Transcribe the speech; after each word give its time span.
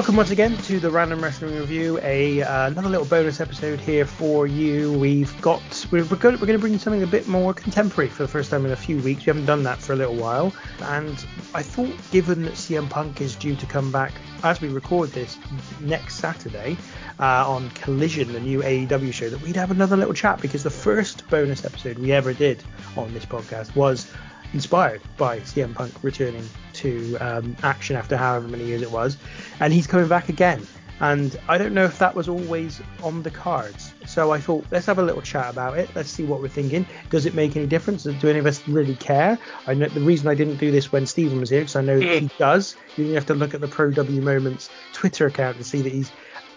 Welcome 0.00 0.16
once 0.16 0.30
again 0.30 0.56
to 0.56 0.80
the 0.80 0.90
Random 0.90 1.22
Wrestling 1.22 1.58
Review, 1.58 2.00
a 2.02 2.40
uh, 2.40 2.68
another 2.68 2.88
little 2.88 3.04
bonus 3.04 3.38
episode 3.38 3.78
here 3.78 4.06
for 4.06 4.46
you. 4.46 4.98
We've 4.98 5.38
got 5.42 5.60
we're, 5.90 6.04
we're 6.04 6.16
going 6.16 6.38
to 6.38 6.58
bring 6.58 6.78
something 6.78 7.02
a 7.02 7.06
bit 7.06 7.28
more 7.28 7.52
contemporary 7.52 8.08
for 8.08 8.22
the 8.22 8.28
first 8.28 8.50
time 8.50 8.64
in 8.64 8.72
a 8.72 8.76
few 8.76 8.98
weeks. 9.00 9.26
We 9.26 9.26
haven't 9.26 9.44
done 9.44 9.62
that 9.64 9.76
for 9.76 9.92
a 9.92 9.96
little 9.96 10.14
while, 10.14 10.54
and 10.84 11.22
I 11.52 11.62
thought, 11.62 11.94
given 12.12 12.44
that 12.44 12.54
CM 12.54 12.88
Punk 12.88 13.20
is 13.20 13.36
due 13.36 13.54
to 13.56 13.66
come 13.66 13.92
back 13.92 14.12
as 14.42 14.62
we 14.62 14.68
record 14.68 15.10
this 15.10 15.36
next 15.80 16.14
Saturday 16.14 16.78
uh, 17.18 17.46
on 17.46 17.68
Collision, 17.68 18.32
the 18.32 18.40
new 18.40 18.62
AEW 18.62 19.12
show, 19.12 19.28
that 19.28 19.42
we'd 19.42 19.56
have 19.56 19.70
another 19.70 19.98
little 19.98 20.14
chat 20.14 20.40
because 20.40 20.62
the 20.62 20.70
first 20.70 21.28
bonus 21.28 21.66
episode 21.66 21.98
we 21.98 22.10
ever 22.10 22.32
did 22.32 22.64
on 22.96 23.12
this 23.12 23.26
podcast 23.26 23.76
was 23.76 24.10
inspired 24.54 25.02
by 25.18 25.40
CM 25.40 25.74
Punk 25.74 25.92
returning 26.02 26.48
to 26.80 27.16
um, 27.18 27.56
action 27.62 27.96
after 27.96 28.16
however 28.16 28.48
many 28.48 28.64
years 28.64 28.82
it 28.82 28.90
was, 28.90 29.16
and 29.60 29.72
he's 29.72 29.86
coming 29.86 30.08
back 30.08 30.28
again. 30.28 30.66
And 31.00 31.40
I 31.48 31.56
don't 31.56 31.72
know 31.72 31.86
if 31.86 31.98
that 31.98 32.14
was 32.14 32.28
always 32.28 32.82
on 33.02 33.22
the 33.22 33.30
cards. 33.30 33.94
So 34.06 34.32
I 34.32 34.38
thought, 34.38 34.66
let's 34.70 34.84
have 34.84 34.98
a 34.98 35.02
little 35.02 35.22
chat 35.22 35.50
about 35.50 35.78
it. 35.78 35.88
Let's 35.94 36.10
see 36.10 36.24
what 36.24 36.42
we're 36.42 36.48
thinking. 36.48 36.84
Does 37.08 37.24
it 37.24 37.34
make 37.34 37.56
any 37.56 37.66
difference? 37.66 38.04
Do 38.04 38.28
any 38.28 38.38
of 38.38 38.44
us 38.44 38.66
really 38.68 38.96
care? 38.96 39.38
I 39.66 39.72
know 39.72 39.88
the 39.88 40.00
reason 40.00 40.28
I 40.28 40.34
didn't 40.34 40.56
do 40.56 40.70
this 40.70 40.92
when 40.92 41.06
Stephen 41.06 41.40
was 41.40 41.48
here, 41.48 41.60
because 41.60 41.76
I 41.76 41.80
know 41.80 41.98
he 41.98 42.30
does. 42.38 42.76
You 42.98 43.14
have 43.14 43.24
to 43.26 43.34
look 43.34 43.54
at 43.54 43.62
the 43.62 43.68
Pro 43.68 43.90
W 43.92 44.20
Moments 44.20 44.68
Twitter 44.92 45.26
account 45.26 45.56
to 45.56 45.64
see 45.64 45.80
that 45.80 45.92
he's 45.92 46.12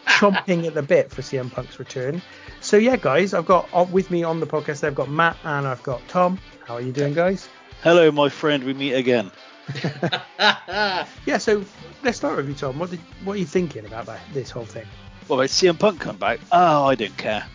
chomping 0.08 0.66
at 0.68 0.74
the 0.74 0.84
bit 0.84 1.10
for 1.10 1.22
CM 1.22 1.50
Punk's 1.50 1.80
return. 1.80 2.22
So 2.60 2.76
yeah, 2.76 2.98
guys, 2.98 3.34
I've 3.34 3.46
got 3.46 3.70
uh, 3.74 3.86
with 3.90 4.12
me 4.12 4.24
on 4.24 4.42
the 4.42 4.48
podcast. 4.48 4.84
I've 4.84 4.96
got 4.96 5.10
Matt 5.10 5.38
and 5.46 5.66
I've 5.66 5.84
got 5.84 6.06
Tom. 6.10 6.38
How 6.66 6.76
are 6.76 6.82
you 6.82 6.92
doing, 6.92 7.14
guys? 7.14 7.48
Hello, 7.82 8.12
my 8.12 8.28
friend. 8.28 8.64
We 8.66 8.74
meet 8.74 8.94
again. 8.94 9.32
yeah, 10.40 11.38
so 11.38 11.64
let's 12.04 12.18
start 12.18 12.38
with 12.38 12.48
you, 12.48 12.54
Tom. 12.54 12.80
What 12.80 12.92
did, 12.92 13.00
what 13.24 13.34
are 13.34 13.40
you 13.40 13.46
thinking 13.46 13.86
about 13.86 14.06
that, 14.08 14.20
this 14.34 14.50
whole 14.50 14.66
thing? 14.66 14.86
Well, 15.28 15.40
about 15.40 15.50
CM 15.50 15.80
Punk 15.80 16.02
come 16.02 16.18
back? 16.18 16.40
Oh, 16.52 16.86
I 16.86 16.96
don't 16.96 17.16
care. 17.18 17.46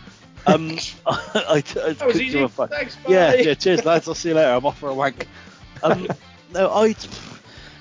Um, 0.46 0.78
I, 1.06 1.18
I, 1.34 1.56
I 1.56 1.92
that 1.92 2.06
was 2.06 2.20
easy. 2.20 2.46
Thanks, 2.46 2.96
bye. 2.96 3.12
Yeah, 3.12 3.34
yeah. 3.34 3.54
Cheers, 3.54 3.84
lads. 3.84 4.08
I'll 4.08 4.14
see 4.14 4.30
you 4.30 4.34
later. 4.34 4.52
I'm 4.52 4.64
off 4.64 4.78
for 4.78 4.88
a 4.88 4.94
wank. 4.94 5.26
Um, 5.82 6.08
no, 6.52 6.70
I. 6.70 6.94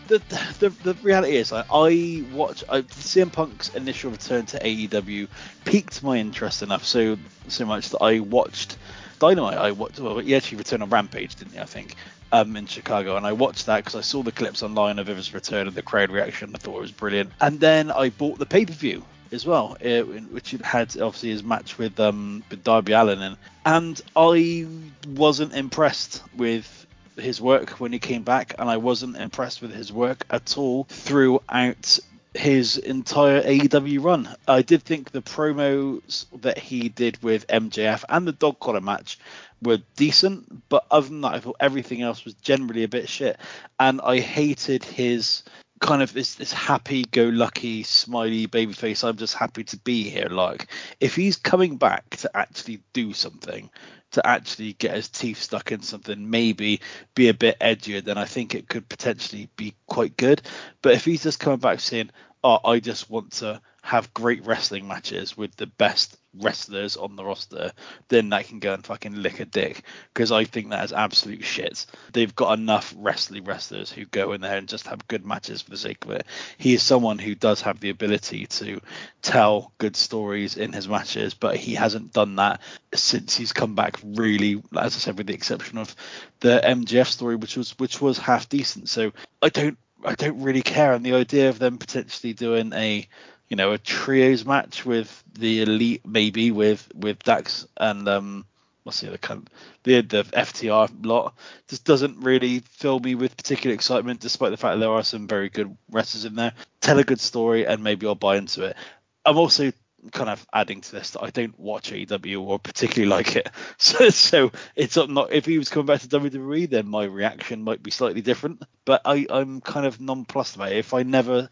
The, 0.07 0.19
the, 0.59 0.69
the 0.83 0.93
reality 1.03 1.35
is, 1.35 1.51
I, 1.51 1.65
I 1.69 2.23
watch 2.31 2.63
I, 2.69 2.81
CM 2.81 3.29
Punk's 3.29 3.75
initial 3.75 4.09
return 4.09 4.45
to 4.47 4.59
AEW 4.59 5.27
piqued 5.65 6.01
my 6.01 6.15
interest 6.15 6.61
enough 6.63 6.85
so 6.85 7.17
so 7.49 7.65
much 7.65 7.89
that 7.89 7.97
I 8.01 8.21
watched 8.21 8.77
Dynamite. 9.19 9.57
I 9.57 9.71
watched. 9.71 9.99
Well, 9.99 10.19
he 10.19 10.35
actually 10.35 10.59
returned 10.59 10.83
on 10.83 10.89
Rampage, 10.89 11.35
didn't 11.35 11.53
he? 11.53 11.59
I 11.59 11.65
think 11.65 11.95
um, 12.31 12.55
in 12.55 12.65
Chicago, 12.65 13.17
and 13.17 13.25
I 13.25 13.33
watched 13.33 13.65
that 13.65 13.83
because 13.83 13.95
I 13.95 14.01
saw 14.01 14.23
the 14.23 14.31
clips 14.31 14.63
online 14.63 14.99
of 14.99 15.07
his 15.07 15.33
return 15.33 15.67
and 15.67 15.75
the 15.75 15.81
crowd 15.81 16.11
reaction. 16.11 16.51
I 16.53 16.57
thought 16.57 16.77
it 16.77 16.81
was 16.81 16.91
brilliant. 16.91 17.31
And 17.41 17.59
then 17.59 17.91
I 17.91 18.09
bought 18.09 18.39
the 18.39 18.45
pay 18.45 18.65
per 18.65 18.73
view 18.73 19.03
as 19.31 19.45
well, 19.45 19.77
uh, 19.83 20.01
which 20.01 20.51
had 20.63 20.89
obviously 20.99 21.29
his 21.29 21.43
match 21.43 21.77
with 21.77 21.99
um 21.99 22.43
with 22.49 22.63
Darby 22.63 22.93
Allin, 22.93 23.21
and 23.21 23.37
and 23.65 24.01
I 24.15 24.67
wasn't 25.07 25.53
impressed 25.53 26.23
with 26.35 26.85
his 27.17 27.41
work 27.41 27.71
when 27.79 27.91
he 27.91 27.99
came 27.99 28.23
back, 28.23 28.55
and 28.59 28.69
I 28.69 28.77
wasn't 28.77 29.17
impressed 29.17 29.61
with 29.61 29.73
his 29.73 29.91
work 29.91 30.25
at 30.29 30.57
all 30.57 30.85
throughout 30.85 31.99
his 32.33 32.77
entire 32.77 33.41
AEW 33.41 34.03
run. 34.03 34.35
I 34.47 34.61
did 34.61 34.83
think 34.83 35.11
the 35.11 35.21
promos 35.21 36.25
that 36.41 36.57
he 36.57 36.89
did 36.89 37.21
with 37.23 37.47
MJF 37.47 38.03
and 38.09 38.27
the 38.27 38.31
dog 38.31 38.59
collar 38.59 38.81
match 38.81 39.19
were 39.61 39.79
decent, 39.95 40.69
but 40.69 40.85
other 40.91 41.07
than 41.07 41.21
that, 41.21 41.33
I 41.33 41.39
thought 41.39 41.57
everything 41.59 42.01
else 42.01 42.25
was 42.25 42.33
generally 42.35 42.83
a 42.83 42.87
bit 42.87 43.09
shit. 43.09 43.39
And 43.79 44.01
I 44.01 44.19
hated 44.19 44.83
his 44.83 45.43
kind 45.79 46.01
of 46.01 46.13
this, 46.13 46.35
this 46.35 46.51
happy-go-lucky, 46.51 47.83
smiley 47.83 48.47
babyface. 48.47 49.03
I'm 49.03 49.17
just 49.17 49.35
happy 49.35 49.63
to 49.65 49.77
be 49.77 50.09
here. 50.09 50.29
Like, 50.29 50.67
if 50.99 51.15
he's 51.15 51.35
coming 51.35 51.77
back 51.77 52.09
to 52.17 52.35
actually 52.35 52.81
do 52.93 53.13
something, 53.13 53.69
to 54.11 54.25
actually 54.25 54.73
get 54.73 54.95
his 54.95 55.09
teeth 55.09 55.41
stuck 55.41 55.71
in 55.71 55.81
something, 55.81 56.29
maybe 56.29 56.81
be 57.15 57.29
a 57.29 57.33
bit 57.33 57.59
edgier, 57.59 58.03
then 58.03 58.17
I 58.17 58.25
think 58.25 58.55
it 58.55 58.69
could 58.69 58.87
potentially 58.87 59.49
be 59.57 59.75
quite 59.87 60.17
good. 60.17 60.41
But 60.81 60.93
if 60.93 61.05
he's 61.05 61.23
just 61.23 61.39
coming 61.39 61.59
back 61.59 61.79
saying, 61.79 62.11
"Oh, 62.43 62.59
I 62.63 62.79
just 62.79 63.09
want 63.09 63.33
to 63.33 63.61
have 63.81 64.13
great 64.13 64.45
wrestling 64.45 64.87
matches 64.87 65.37
with 65.37 65.55
the 65.57 65.67
best 65.67 66.17
wrestlers 66.39 66.97
on 66.97 67.15
the 67.15 67.25
roster, 67.25 67.71
then 68.07 68.29
that 68.29 68.47
can 68.47 68.59
go 68.59 68.73
and 68.73 68.85
fucking 68.85 69.15
lick 69.15 69.39
a 69.39 69.45
dick. 69.45 69.83
Because 70.13 70.31
I 70.31 70.43
think 70.43 70.69
that 70.69 70.85
is 70.85 70.93
absolute 70.93 71.43
shit. 71.43 71.85
They've 72.13 72.35
got 72.35 72.57
enough 72.57 72.93
wrestling 72.97 73.43
wrestlers 73.45 73.91
who 73.91 74.05
go 74.05 74.33
in 74.33 74.41
there 74.41 74.57
and 74.57 74.67
just 74.67 74.87
have 74.87 75.07
good 75.07 75.25
matches 75.25 75.61
for 75.61 75.71
the 75.71 75.77
sake 75.77 76.03
of 76.05 76.11
it. 76.11 76.25
He 76.57 76.73
is 76.73 76.83
someone 76.83 77.19
who 77.19 77.35
does 77.35 77.61
have 77.61 77.79
the 77.79 77.89
ability 77.89 78.47
to 78.47 78.81
tell 79.21 79.71
good 79.77 79.95
stories 79.95 80.57
in 80.57 80.73
his 80.73 80.87
matches, 80.87 81.33
but 81.33 81.57
he 81.57 81.75
hasn't 81.75 82.13
done 82.13 82.35
that 82.35 82.61
since 82.93 83.35
he's 83.35 83.53
come 83.53 83.75
back 83.75 83.97
really, 84.03 84.61
as 84.77 84.95
I 84.95 84.99
said, 84.99 85.17
with 85.17 85.27
the 85.27 85.33
exception 85.33 85.77
of 85.77 85.95
the 86.39 86.61
MJF 86.63 87.07
story, 87.07 87.35
which 87.35 87.57
was 87.57 87.77
which 87.79 88.01
was 88.01 88.17
half 88.17 88.49
decent. 88.49 88.89
So 88.89 89.11
I 89.41 89.49
don't 89.49 89.77
I 90.03 90.15
don't 90.15 90.41
really 90.41 90.61
care. 90.61 90.93
And 90.93 91.05
the 91.05 91.13
idea 91.13 91.49
of 91.49 91.59
them 91.59 91.77
potentially 91.77 92.33
doing 92.33 92.73
a 92.73 93.07
you 93.49 93.55
know 93.57 93.71
a 93.71 93.77
trios 93.77 94.45
match 94.45 94.85
with 94.85 95.23
the 95.33 95.61
elite 95.61 96.05
maybe 96.05 96.51
with 96.51 96.87
with 96.95 97.21
Dax 97.23 97.67
and 97.77 98.07
um 98.07 98.45
what's 98.83 99.01
the 99.01 99.07
other 99.09 99.17
kind 99.17 99.49
the 99.83 100.01
the 100.01 100.23
FTR 100.23 101.05
lot 101.05 101.35
just 101.67 101.83
doesn't 101.83 102.21
really 102.21 102.59
fill 102.59 102.99
me 102.99 103.15
with 103.15 103.37
particular 103.37 103.73
excitement 103.73 104.21
despite 104.21 104.51
the 104.51 104.57
fact 104.57 104.75
that 104.75 104.79
there 104.79 104.91
are 104.91 105.03
some 105.03 105.27
very 105.27 105.49
good 105.49 105.75
wrestlers 105.91 106.25
in 106.25 106.35
there. 106.35 106.53
Tell 106.79 106.97
a 106.97 107.03
good 107.03 107.19
story 107.19 107.67
and 107.67 107.83
maybe 107.83 108.07
I'll 108.07 108.15
buy 108.15 108.37
into 108.37 108.63
it. 108.63 108.77
I'm 109.25 109.37
also 109.37 109.73
kind 110.13 110.29
of 110.29 110.45
adding 110.53 110.79
to 110.79 110.91
this 110.93 111.11
that 111.11 111.23
I 111.23 111.31
don't 111.31 111.59
watch 111.59 111.91
AEW 111.91 112.41
or 112.41 112.59
particularly 112.59 113.09
like 113.09 113.35
it. 113.35 113.49
So 113.77 114.09
so 114.09 114.51
it's 114.75 114.95
not 114.95 115.33
if 115.33 115.45
he 115.45 115.57
was 115.57 115.69
coming 115.69 115.87
back 115.87 116.01
to 116.01 116.07
WWE 116.07 116.69
then 116.69 116.87
my 116.87 117.03
reaction 117.03 117.63
might 117.63 117.83
be 117.83 117.91
slightly 117.91 118.21
different. 118.21 118.63
But 118.85 119.01
I 119.03 119.25
I'm 119.29 119.59
kind 119.59 119.85
of 119.85 119.99
nonplussed 119.99 120.55
about 120.55 120.71
it. 120.71 120.77
If 120.77 120.93
I 120.93 121.03
never 121.03 121.49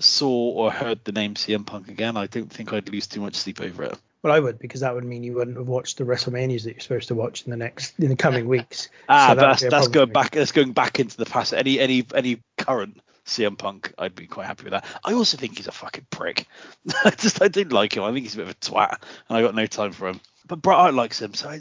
saw 0.00 0.28
or 0.28 0.70
heard 0.70 1.04
the 1.04 1.12
name 1.12 1.34
CM 1.34 1.66
Punk 1.66 1.88
again, 1.88 2.16
I 2.16 2.26
don't 2.26 2.52
think 2.52 2.72
I'd 2.72 2.88
lose 2.88 3.06
too 3.06 3.20
much 3.20 3.34
sleep 3.36 3.60
over 3.60 3.84
it. 3.84 3.98
Well, 4.22 4.32
I 4.32 4.38
would 4.38 4.58
because 4.58 4.80
that 4.80 4.94
would 4.94 5.04
mean 5.04 5.24
you 5.24 5.34
wouldn't 5.34 5.56
have 5.56 5.66
watched 5.66 5.98
the 5.98 6.04
WrestleManias 6.04 6.64
that 6.64 6.72
you're 6.72 6.80
supposed 6.80 7.08
to 7.08 7.14
watch 7.16 7.44
in 7.44 7.50
the 7.50 7.56
next 7.56 7.98
in 7.98 8.08
the 8.08 8.16
coming 8.16 8.46
weeks. 8.48 8.88
ah, 9.08 9.30
so 9.30 9.34
that's, 9.34 9.62
that's 9.62 9.88
going 9.88 10.12
back. 10.12 10.30
That's 10.30 10.52
going 10.52 10.72
back 10.72 11.00
into 11.00 11.16
the 11.16 11.26
past. 11.26 11.52
Any 11.52 11.80
any 11.80 12.06
any 12.14 12.40
current 12.56 13.00
CM 13.26 13.58
Punk, 13.58 13.92
I'd 13.98 14.14
be 14.14 14.28
quite 14.28 14.46
happy 14.46 14.64
with 14.64 14.72
that. 14.72 14.84
I 15.04 15.14
also 15.14 15.36
think 15.36 15.56
he's 15.56 15.66
a 15.66 15.72
fucking 15.72 16.06
prick. 16.10 16.46
I 17.04 17.10
just 17.10 17.42
I 17.42 17.48
didn't 17.48 17.72
like 17.72 17.96
him. 17.96 18.04
I 18.04 18.12
think 18.12 18.24
he's 18.24 18.34
a 18.34 18.38
bit 18.38 18.46
of 18.46 18.52
a 18.52 18.54
twat, 18.54 19.02
and 19.28 19.38
I 19.38 19.42
got 19.42 19.56
no 19.56 19.66
time 19.66 19.90
for 19.90 20.08
him. 20.08 20.20
But 20.46 20.62
Bret 20.62 20.76
Hart 20.76 20.94
likes 20.94 21.20
him, 21.20 21.34
so. 21.34 21.48
I, 21.48 21.60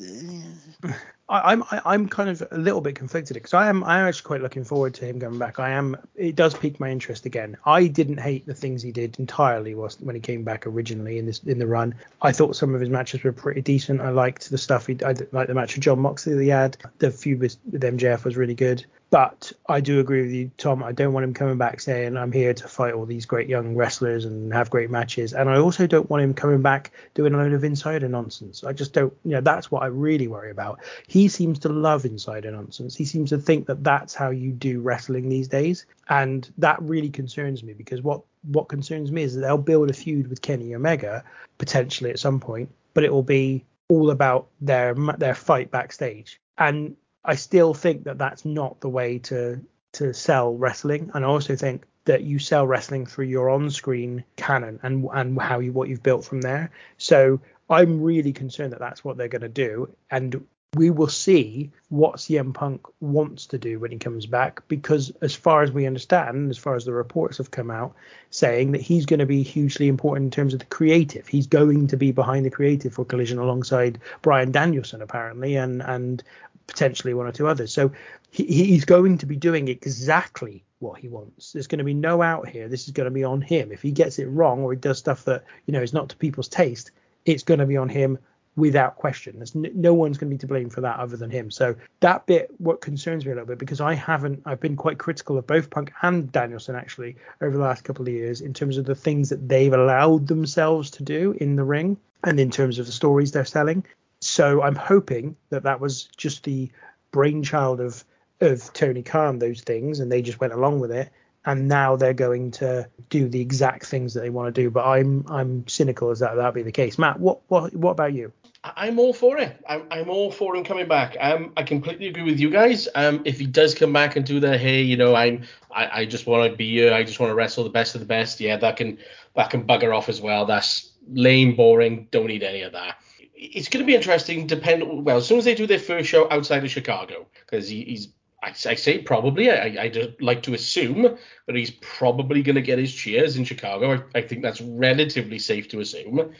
I, 1.31 1.53
I'm 1.53 1.63
I, 1.63 1.81
I'm 1.85 2.07
kind 2.09 2.29
of 2.29 2.43
a 2.51 2.57
little 2.57 2.81
bit 2.81 2.95
conflicted 2.95 3.35
because 3.35 3.53
I 3.53 3.69
am 3.69 3.83
I'm 3.83 4.07
actually 4.07 4.27
quite 4.27 4.41
looking 4.41 4.65
forward 4.65 4.93
to 4.95 5.05
him 5.05 5.19
coming 5.19 5.39
back. 5.39 5.59
I 5.59 5.71
am 5.71 5.97
it 6.15 6.35
does 6.35 6.53
pique 6.53 6.79
my 6.79 6.89
interest 6.89 7.25
again. 7.25 7.57
I 7.65 7.87
didn't 7.87 8.19
hate 8.19 8.45
the 8.45 8.53
things 8.53 8.83
he 8.83 8.91
did 8.91 9.17
entirely 9.17 9.73
was 9.73 9.99
when 10.01 10.13
he 10.13 10.21
came 10.21 10.43
back 10.43 10.67
originally 10.67 11.17
in 11.17 11.25
this 11.25 11.39
in 11.43 11.57
the 11.57 11.67
run. 11.67 11.95
I 12.21 12.33
thought 12.33 12.55
some 12.55 12.75
of 12.75 12.81
his 12.81 12.89
matches 12.89 13.23
were 13.23 13.31
pretty 13.31 13.61
decent. 13.61 14.01
I 14.01 14.09
liked 14.09 14.51
the 14.51 14.57
stuff 14.57 14.87
he 14.87 14.97
I 15.03 15.15
liked 15.31 15.47
the 15.47 15.55
match 15.55 15.75
with 15.75 15.83
Jon 15.83 15.99
Moxley 15.99 16.33
that 16.35 16.43
he 16.43 16.49
had. 16.49 16.77
The 16.99 17.09
feud 17.09 17.39
with, 17.39 17.57
with 17.71 17.81
MJF 17.81 18.25
was 18.25 18.35
really 18.35 18.55
good. 18.55 18.85
But 19.11 19.51
I 19.67 19.81
do 19.81 19.99
agree 19.99 20.21
with 20.21 20.31
you, 20.31 20.51
Tom. 20.57 20.81
I 20.81 20.93
don't 20.93 21.11
want 21.11 21.25
him 21.25 21.33
coming 21.33 21.57
back 21.57 21.81
saying 21.81 22.15
I'm 22.15 22.31
here 22.31 22.53
to 22.53 22.67
fight 22.69 22.93
all 22.93 23.05
these 23.05 23.25
great 23.25 23.49
young 23.49 23.75
wrestlers 23.75 24.23
and 24.23 24.53
have 24.53 24.69
great 24.69 24.89
matches. 24.89 25.33
And 25.33 25.49
I 25.49 25.57
also 25.57 25.85
don't 25.85 26.09
want 26.09 26.23
him 26.23 26.33
coming 26.33 26.61
back 26.61 26.91
doing 27.13 27.33
a 27.33 27.37
load 27.37 27.51
of 27.51 27.65
insider 27.65 28.07
nonsense. 28.07 28.63
I 28.63 28.71
just 28.71 28.93
don't. 28.93 29.13
You 29.25 29.31
know, 29.31 29.41
that's 29.41 29.69
what 29.69 29.83
I 29.83 29.87
really 29.87 30.29
worry 30.29 30.49
about. 30.49 30.79
He 31.07 31.20
seems 31.27 31.59
to 31.59 31.69
love 31.69 32.05
insider 32.05 32.51
nonsense. 32.51 32.95
He 32.95 33.05
seems 33.05 33.29
to 33.29 33.37
think 33.37 33.67
that 33.67 33.83
that's 33.83 34.13
how 34.13 34.29
you 34.29 34.51
do 34.51 34.81
wrestling 34.81 35.29
these 35.29 35.47
days, 35.47 35.85
and 36.09 36.49
that 36.57 36.81
really 36.81 37.09
concerns 37.09 37.63
me 37.63 37.73
because 37.73 38.01
what 38.01 38.21
what 38.43 38.69
concerns 38.69 39.11
me 39.11 39.23
is 39.23 39.35
that 39.35 39.41
they'll 39.41 39.57
build 39.57 39.89
a 39.89 39.93
feud 39.93 40.27
with 40.27 40.41
Kenny 40.41 40.73
Omega 40.73 41.23
potentially 41.57 42.09
at 42.09 42.19
some 42.19 42.39
point, 42.39 42.69
but 42.93 43.03
it 43.03 43.11
will 43.11 43.23
be 43.23 43.65
all 43.89 44.09
about 44.09 44.47
their 44.61 44.95
their 45.17 45.35
fight 45.35 45.71
backstage. 45.71 46.39
And 46.57 46.95
I 47.25 47.35
still 47.35 47.73
think 47.73 48.05
that 48.05 48.17
that's 48.17 48.45
not 48.45 48.79
the 48.79 48.89
way 48.89 49.19
to 49.19 49.61
to 49.93 50.13
sell 50.13 50.55
wrestling, 50.55 51.11
and 51.13 51.25
I 51.25 51.27
also 51.27 51.55
think 51.55 51.85
that 52.05 52.23
you 52.23 52.39
sell 52.39 52.65
wrestling 52.65 53.05
through 53.05 53.25
your 53.25 53.49
on-screen 53.49 54.23
canon 54.35 54.79
and 54.81 55.07
and 55.13 55.39
how 55.39 55.59
you 55.59 55.71
what 55.73 55.89
you've 55.89 56.03
built 56.03 56.25
from 56.25 56.41
there. 56.41 56.71
So 56.97 57.39
I'm 57.69 58.01
really 58.01 58.33
concerned 58.33 58.73
that 58.73 58.79
that's 58.79 59.03
what 59.03 59.17
they're 59.17 59.27
going 59.27 59.41
to 59.41 59.49
do, 59.49 59.93
and 60.09 60.45
we 60.77 60.89
will 60.89 61.09
see 61.09 61.69
what 61.89 62.15
CM 62.15 62.53
Punk 62.53 62.87
wants 63.01 63.47
to 63.47 63.57
do 63.57 63.77
when 63.77 63.91
he 63.91 63.97
comes 63.97 64.25
back 64.25 64.65
because 64.69 65.11
as 65.21 65.35
far 65.35 65.63
as 65.63 65.71
we 65.71 65.85
understand, 65.85 66.49
as 66.49 66.57
far 66.57 66.75
as 66.75 66.85
the 66.85 66.93
reports 66.93 67.39
have 67.39 67.51
come 67.51 67.69
out 67.69 67.93
saying 68.29 68.71
that 68.71 68.79
he's 68.79 69.05
going 69.05 69.19
to 69.19 69.25
be 69.25 69.43
hugely 69.43 69.89
important 69.89 70.27
in 70.27 70.31
terms 70.31 70.53
of 70.53 70.59
the 70.61 70.65
creative. 70.67 71.27
He's 71.27 71.47
going 71.47 71.87
to 71.87 71.97
be 71.97 72.13
behind 72.13 72.45
the 72.45 72.49
creative 72.49 72.93
for 72.93 73.03
Collision 73.03 73.37
alongside 73.37 73.99
Bryan 74.21 74.51
Danielson 74.51 75.01
apparently 75.01 75.57
and 75.57 75.81
and 75.81 76.23
potentially 76.67 77.13
one 77.13 77.27
or 77.27 77.33
two 77.33 77.47
others. 77.47 77.73
So 77.73 77.91
he, 78.29 78.45
he's 78.45 78.85
going 78.85 79.17
to 79.17 79.25
be 79.25 79.35
doing 79.35 79.67
exactly 79.67 80.63
what 80.79 80.99
he 80.99 81.09
wants. 81.09 81.51
There's 81.51 81.67
going 81.67 81.79
to 81.79 81.83
be 81.83 81.93
no 81.93 82.21
out 82.21 82.47
here. 82.47 82.69
This 82.69 82.85
is 82.85 82.91
going 82.91 83.05
to 83.05 83.11
be 83.11 83.25
on 83.25 83.41
him. 83.41 83.73
If 83.73 83.81
he 83.81 83.91
gets 83.91 84.19
it 84.19 84.27
wrong 84.27 84.61
or 84.61 84.71
he 84.71 84.79
does 84.79 84.99
stuff 84.99 85.25
that 85.25 85.43
you 85.65 85.73
know 85.73 85.81
is 85.81 85.91
not 85.91 86.07
to 86.09 86.15
people's 86.15 86.47
taste, 86.47 86.91
it's 87.25 87.43
going 87.43 87.59
to 87.59 87.65
be 87.65 87.75
on 87.75 87.89
him 87.89 88.19
without 88.55 88.95
question. 88.95 89.37
There's 89.37 89.55
n- 89.55 89.71
no 89.73 89.93
one's 89.93 90.17
going 90.17 90.29
to 90.29 90.35
be 90.35 90.39
to 90.39 90.47
blame 90.47 90.69
for 90.69 90.81
that 90.81 90.99
other 90.99 91.17
than 91.17 91.29
him. 91.29 91.49
So 91.51 91.75
that 92.01 92.25
bit 92.25 92.49
what 92.57 92.81
concerns 92.81 93.25
me 93.25 93.31
a 93.31 93.35
little 93.35 93.47
bit 93.47 93.57
because 93.57 93.81
I 93.81 93.93
haven't 93.93 94.41
I've 94.45 94.59
been 94.59 94.75
quite 94.75 94.97
critical 94.97 95.37
of 95.37 95.47
both 95.47 95.69
Punk 95.69 95.91
and 96.01 96.31
Danielson 96.31 96.75
actually 96.75 97.15
over 97.41 97.55
the 97.55 97.63
last 97.63 97.83
couple 97.83 98.03
of 98.03 98.13
years 98.13 98.41
in 98.41 98.53
terms 98.53 98.77
of 98.77 98.85
the 98.85 98.95
things 98.95 99.29
that 99.29 99.47
they've 99.47 99.73
allowed 99.73 100.27
themselves 100.27 100.91
to 100.91 101.03
do 101.03 101.35
in 101.39 101.55
the 101.55 101.63
ring 101.63 101.97
and 102.23 102.39
in 102.39 102.51
terms 102.51 102.79
of 102.79 102.85
the 102.85 102.91
stories 102.91 103.31
they're 103.31 103.45
selling. 103.45 103.83
So 104.19 104.61
I'm 104.61 104.75
hoping 104.75 105.35
that 105.49 105.63
that 105.63 105.79
was 105.79 106.09
just 106.17 106.43
the 106.43 106.69
brainchild 107.11 107.79
of 107.79 108.03
of 108.41 108.73
Tony 108.73 109.03
Khan 109.03 109.39
those 109.39 109.61
things 109.61 109.99
and 109.99 110.11
they 110.11 110.21
just 110.21 110.39
went 110.39 110.53
along 110.53 110.79
with 110.79 110.91
it 110.91 111.09
and 111.45 111.67
now 111.67 111.95
they're 111.95 112.13
going 112.13 112.51
to 112.51 112.87
do 113.09 113.27
the 113.27 113.41
exact 113.41 113.85
things 113.85 114.13
that 114.13 114.21
they 114.21 114.29
want 114.29 114.53
to 114.53 114.61
do. 114.61 114.69
But 114.69 114.85
I'm 114.85 115.25
I'm 115.27 115.67
cynical 115.67 116.09
as 116.09 116.19
that 116.19 116.35
that 116.35 116.53
be 116.53 116.63
the 116.63 116.71
case. 116.71 116.97
Matt, 116.99 117.19
what 117.19 117.39
what 117.47 117.73
what 117.73 117.91
about 117.91 118.13
you? 118.13 118.31
I'm 118.63 118.99
all 118.99 119.13
for 119.13 119.39
it. 119.39 119.59
I'm, 119.67 119.87
I'm 119.89 120.09
all 120.09 120.31
for 120.31 120.55
him 120.55 120.63
coming 120.63 120.87
back. 120.87 121.17
Um, 121.19 121.51
I 121.57 121.63
completely 121.63 122.07
agree 122.07 122.23
with 122.23 122.39
you 122.39 122.51
guys. 122.51 122.87
Um, 122.93 123.21
if 123.25 123.39
he 123.39 123.47
does 123.47 123.73
come 123.73 123.91
back 123.91 124.15
and 124.15 124.25
do 124.25 124.39
that, 124.39 124.59
hey, 124.59 124.83
you 124.83 124.97
know, 124.97 125.15
I'm 125.15 125.43
I, 125.71 126.01
I 126.01 126.05
just 126.05 126.27
want 126.27 126.49
to 126.49 126.55
be 126.55 126.69
here. 126.71 126.93
I 126.93 127.03
just 127.03 127.19
want 127.19 127.31
to 127.31 127.35
wrestle 127.35 127.63
the 127.63 127.71
best 127.71 127.95
of 127.95 128.01
the 128.01 128.07
best. 128.07 128.39
Yeah, 128.39 128.57
that 128.57 128.77
can 128.77 128.99
that 129.35 129.49
can 129.49 129.65
bugger 129.65 129.95
off 129.95 130.09
as 130.09 130.21
well. 130.21 130.45
That's 130.45 130.91
lame, 131.09 131.55
boring. 131.55 132.07
Don't 132.11 132.27
need 132.27 132.43
any 132.43 132.61
of 132.61 132.71
that. 132.73 132.97
It's 133.33 133.67
going 133.67 133.83
to 133.83 133.87
be 133.87 133.95
interesting. 133.95 134.45
Depend 134.45 135.05
well 135.05 135.17
as 135.17 135.27
soon 135.27 135.39
as 135.39 135.45
they 135.45 135.55
do 135.55 135.65
their 135.65 135.79
first 135.79 136.07
show 136.07 136.31
outside 136.31 136.63
of 136.63 136.69
Chicago, 136.69 137.25
because 137.39 137.67
he, 137.67 137.83
he's 137.83 138.09
I, 138.43 138.49
I, 138.49 138.75
say 138.75 138.99
probably. 138.99 139.49
I, 139.49 139.83
I 139.83 139.89
just 139.89 140.21
like 140.21 140.43
to 140.43 140.53
assume 140.53 141.17
that 141.47 141.55
he's 141.55 141.71
probably 141.71 142.43
going 142.43 142.55
to 142.55 142.61
get 142.61 142.77
his 142.77 142.93
cheers 142.93 143.37
in 143.37 143.43
Chicago. 143.43 143.93
I, 143.93 144.19
I, 144.19 144.21
think 144.21 144.43
that's 144.43 144.61
relatively 144.61 145.39
safe 145.39 145.67
to 145.69 145.79
assume. 145.79 146.33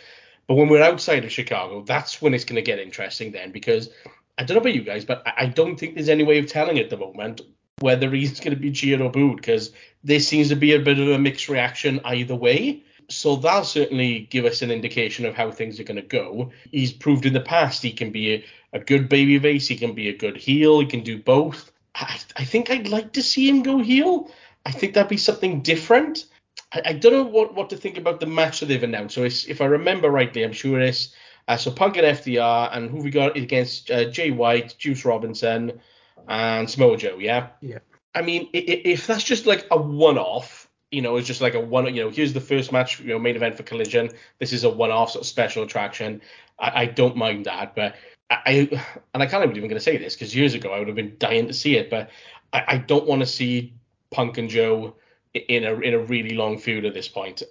But 0.51 0.57
when 0.57 0.68
we're 0.68 0.83
outside 0.83 1.24
of 1.24 1.31
Chicago, 1.31 1.81
that's 1.81 2.21
when 2.21 2.33
it's 2.33 2.44
going 2.44 2.57
to 2.57 2.62
get 2.62 2.77
interesting 2.77 3.31
then 3.31 3.53
because 3.53 3.89
I 4.38 4.44
don't 4.44 4.56
know 4.56 4.59
about 4.59 4.75
you 4.75 4.83
guys, 4.83 5.06
but 5.06 5.25
I, 5.25 5.33
I 5.38 5.45
don't 5.45 5.77
think 5.77 5.95
there's 5.95 6.09
any 6.09 6.25
way 6.25 6.39
of 6.39 6.48
telling 6.48 6.77
at 6.77 6.89
the 6.89 6.98
moment 6.98 7.39
whether 7.80 8.12
he's 8.12 8.38
going 8.42 8.53
to 8.53 8.59
be 8.59 8.74
cheered 8.74 9.00
or 9.00 9.09
booed 9.09 9.38
because 9.38 9.71
there 10.03 10.19
seems 10.19 10.50
to 10.50 10.57
be 10.57 10.74
a 10.74 10.80
bit 10.80 11.00
of 11.00 11.07
a 11.07 11.18
mixed 11.18 11.48
reaction 11.48 12.01
either 12.03 12.36
way. 12.36 12.83
So 13.09 13.38
that'll 13.38 13.63
certainly 13.63 14.27
give 14.30 14.44
us 14.44 14.62
an 14.62 14.71
indication 14.71 15.25
of 15.25 15.36
how 15.36 15.51
things 15.51 15.80
are 15.80 15.86
going 15.86 15.95
to 15.95 16.01
go. 16.01 16.51
He's 16.69 16.92
proved 16.92 17.25
in 17.25 17.31
the 17.31 17.39
past 17.39 17.81
he 17.81 17.94
can 17.94 18.12
be 18.12 18.33
a, 18.33 18.45
a 18.74 18.80
good 18.80 19.07
baby 19.07 19.39
face, 19.39 19.69
he 19.69 19.77
can 19.77 19.94
be 19.94 20.09
a 20.09 20.18
good 20.18 20.36
heel, 20.36 20.81
he 20.81 20.86
can 20.86 21.03
do 21.06 21.18
both. 21.18 21.71
I, 21.95 22.19
I 22.36 22.44
think 22.44 22.69
I'd 22.69 22.89
like 22.89 23.13
to 23.13 23.24
see 23.24 23.48
him 23.48 23.63
go 23.63 23.77
heel. 23.77 24.30
I 24.65 24.74
think 24.74 24.95
that'd 24.95 25.07
be 25.07 25.15
something 25.15 25.62
different. 25.62 26.25
I, 26.73 26.81
I 26.85 26.94
don't 26.94 27.13
know 27.13 27.23
what, 27.23 27.53
what 27.53 27.69
to 27.71 27.77
think 27.77 27.97
about 27.97 28.19
the 28.19 28.25
match 28.25 28.59
that 28.59 28.68
they've 28.68 28.83
announced. 28.83 29.15
So 29.15 29.23
if 29.23 29.62
I 29.62 29.65
remember 29.65 30.09
rightly, 30.09 30.44
I'm 30.44 30.53
sure 30.53 30.79
it's 30.79 31.13
uh, 31.47 31.57
so 31.57 31.71
Punk 31.71 31.97
and 31.97 32.06
FTR, 32.06 32.69
and 32.75 32.89
who 32.89 33.01
we 33.01 33.09
got 33.09 33.35
against 33.35 33.89
uh, 33.91 34.06
Jay 34.06 34.31
White, 34.31 34.75
Juice 34.77 35.03
Robinson, 35.06 35.79
and 36.27 36.69
Samoa 36.69 36.97
Joe. 36.97 37.18
Yeah. 37.19 37.50
Yeah. 37.62 37.79
I 38.13 38.21
mean, 38.21 38.50
if 38.53 39.07
that's 39.07 39.23
just 39.23 39.45
like 39.45 39.65
a 39.71 39.77
one-off, 39.77 40.69
you 40.91 41.01
know, 41.01 41.15
it's 41.15 41.27
just 41.27 41.39
like 41.39 41.53
a 41.53 41.59
one, 41.59 41.94
you 41.95 42.03
know, 42.03 42.09
here's 42.09 42.33
the 42.33 42.41
first 42.41 42.71
match, 42.71 43.00
you 43.00 43.07
know, 43.07 43.19
main 43.19 43.38
event 43.38 43.56
for 43.56 43.63
Collision. 43.63 44.12
This 44.39 44.51
is 44.51 44.65
a 44.65 44.69
one-off 44.69 45.12
sort 45.12 45.24
of 45.24 45.27
special 45.27 45.63
attraction. 45.63 46.21
I, 46.59 46.81
I 46.81 46.85
don't 46.85 47.15
mind 47.15 47.45
that, 47.45 47.74
but 47.74 47.95
I 48.29 48.69
and 49.13 49.24
I 49.24 49.25
can't 49.25 49.44
even 49.44 49.56
going 49.56 49.69
to 49.71 49.79
say 49.79 49.97
this 49.97 50.15
because 50.15 50.35
years 50.35 50.53
ago 50.53 50.71
I 50.71 50.79
would 50.79 50.88
have 50.88 50.95
been 50.95 51.15
dying 51.19 51.47
to 51.47 51.53
see 51.53 51.77
it, 51.77 51.89
but 51.89 52.09
I, 52.53 52.63
I 52.67 52.77
don't 52.77 53.06
want 53.06 53.21
to 53.21 53.25
see 53.25 53.74
Punk 54.09 54.38
and 54.38 54.50
Joe 54.50 54.95
in 55.33 55.63
a 55.63 55.74
in 55.80 55.94
a 55.94 56.00
really 56.00 56.36
long 56.36 56.57
feud 56.57 56.86
at 56.86 56.94
this 56.94 57.07
point. 57.07 57.44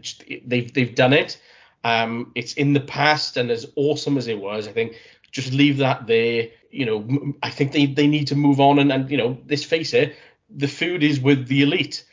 Just, 0.00 0.24
they've 0.46 0.72
they've 0.72 0.94
done 0.94 1.12
it. 1.12 1.40
Um, 1.84 2.32
it's 2.34 2.54
in 2.54 2.72
the 2.72 2.80
past, 2.80 3.36
and 3.36 3.50
as 3.50 3.66
awesome 3.76 4.16
as 4.16 4.26
it 4.26 4.40
was, 4.40 4.66
I 4.66 4.72
think 4.72 4.96
just 5.30 5.52
leave 5.52 5.76
that 5.78 6.06
there. 6.06 6.48
You 6.70 6.86
know, 6.86 7.34
I 7.42 7.50
think 7.50 7.72
they, 7.72 7.86
they 7.86 8.06
need 8.06 8.26
to 8.28 8.34
move 8.34 8.60
on, 8.60 8.78
and, 8.78 8.90
and 8.90 9.10
you 9.10 9.16
know, 9.16 9.38
let's 9.48 9.64
face 9.64 9.92
it, 9.92 10.16
the 10.48 10.68
food 10.68 11.02
is 11.02 11.20
with 11.20 11.46
the 11.48 11.62
elite. 11.62 12.04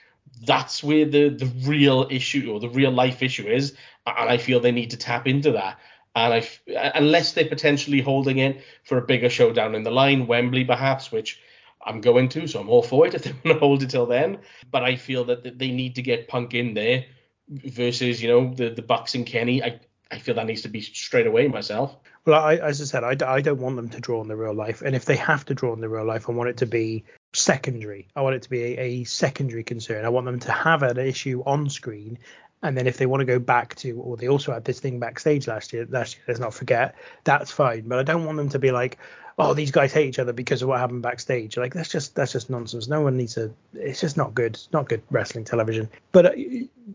That's 0.45 0.83
where 0.83 1.05
the 1.05 1.29
the 1.29 1.45
real 1.63 2.07
issue 2.09 2.51
or 2.51 2.59
the 2.59 2.69
real 2.69 2.91
life 2.91 3.23
issue 3.23 3.47
is, 3.47 3.75
and 4.05 4.29
I 4.29 4.37
feel 4.37 4.59
they 4.59 4.71
need 4.71 4.91
to 4.91 4.97
tap 4.97 5.27
into 5.27 5.51
that. 5.51 5.79
And 6.13 6.33
I, 6.33 6.91
unless 6.93 7.31
they're 7.31 7.45
potentially 7.45 8.01
holding 8.01 8.39
it 8.39 8.61
for 8.83 8.97
a 8.97 9.01
bigger 9.01 9.29
showdown 9.29 9.75
in 9.75 9.83
the 9.83 9.91
line, 9.91 10.27
Wembley 10.27 10.65
perhaps, 10.65 11.09
which 11.09 11.39
I'm 11.85 12.01
going 12.01 12.29
to, 12.29 12.47
so 12.47 12.59
I'm 12.59 12.69
all 12.69 12.83
for 12.83 13.07
it 13.07 13.13
if 13.15 13.23
they 13.23 13.31
want 13.31 13.59
to 13.59 13.59
hold 13.59 13.83
it 13.83 13.89
till 13.89 14.05
then. 14.05 14.39
But 14.69 14.83
I 14.83 14.95
feel 14.95 15.25
that 15.25 15.57
they 15.57 15.71
need 15.71 15.95
to 15.95 16.01
get 16.01 16.27
Punk 16.27 16.53
in 16.53 16.73
there 16.73 17.05
versus, 17.49 18.21
you 18.21 18.29
know, 18.29 18.53
the 18.53 18.69
the 18.69 18.81
Bucks 18.81 19.15
and 19.15 19.25
Kenny. 19.25 19.63
I 19.63 19.79
I 20.09 20.19
feel 20.19 20.35
that 20.35 20.45
needs 20.45 20.63
to 20.63 20.69
be 20.69 20.81
straight 20.81 21.27
away 21.27 21.47
myself. 21.47 21.95
Well, 22.25 22.43
I, 22.43 22.55
as 22.55 22.81
I 22.81 22.83
said, 22.83 23.03
I, 23.03 23.33
I 23.33 23.41
don't 23.41 23.61
want 23.61 23.77
them 23.77 23.89
to 23.89 23.99
draw 23.99 24.19
on 24.19 24.27
the 24.27 24.35
real 24.35 24.53
life, 24.53 24.81
and 24.81 24.95
if 24.95 25.05
they 25.05 25.15
have 25.15 25.45
to 25.45 25.55
draw 25.55 25.71
on 25.71 25.79
the 25.79 25.89
real 25.89 26.05
life, 26.05 26.29
I 26.29 26.33
want 26.33 26.49
it 26.49 26.57
to 26.57 26.65
be 26.65 27.05
secondary. 27.33 28.09
I 28.15 28.21
want 28.21 28.35
it 28.35 28.43
to 28.43 28.49
be 28.49 28.61
a, 28.61 28.79
a 28.79 29.03
secondary 29.05 29.63
concern. 29.63 30.05
I 30.05 30.09
want 30.09 30.25
them 30.25 30.39
to 30.41 30.51
have 30.51 30.83
an 30.83 30.97
issue 30.99 31.41
on 31.45 31.69
screen 31.69 32.19
and 32.63 32.77
then 32.77 32.87
if 32.87 32.97
they 32.97 33.05
want 33.05 33.21
to 33.21 33.25
go 33.25 33.39
back 33.39 33.75
to, 33.75 33.99
or 33.99 34.17
they 34.17 34.27
also 34.27 34.53
had 34.53 34.65
this 34.65 34.79
thing 34.79 34.99
backstage 34.99 35.47
last 35.47 35.73
year, 35.73 35.87
last 35.89 36.15
year, 36.15 36.23
let's 36.27 36.39
not 36.39 36.53
forget, 36.53 36.95
that's 37.23 37.51
fine. 37.51 37.87
But 37.87 37.99
I 37.99 38.03
don't 38.03 38.25
want 38.25 38.37
them 38.37 38.49
to 38.49 38.59
be 38.59 38.71
like, 38.71 38.97
oh, 39.37 39.53
these 39.53 39.71
guys 39.71 39.93
hate 39.93 40.07
each 40.07 40.19
other 40.19 40.33
because 40.33 40.61
of 40.61 40.67
what 40.67 40.79
happened 40.79 41.01
backstage. 41.01 41.57
Like 41.57 41.73
that's 41.73 41.89
just 41.89 42.15
that's 42.15 42.31
just 42.31 42.49
nonsense. 42.49 42.87
No 42.87 43.01
one 43.01 43.17
needs 43.17 43.35
to. 43.35 43.53
It's 43.73 44.01
just 44.01 44.17
not 44.17 44.33
good. 44.33 44.55
It's 44.55 44.69
not 44.71 44.89
good 44.89 45.01
wrestling 45.09 45.45
television. 45.45 45.89
But 46.11 46.25
uh, 46.27 46.31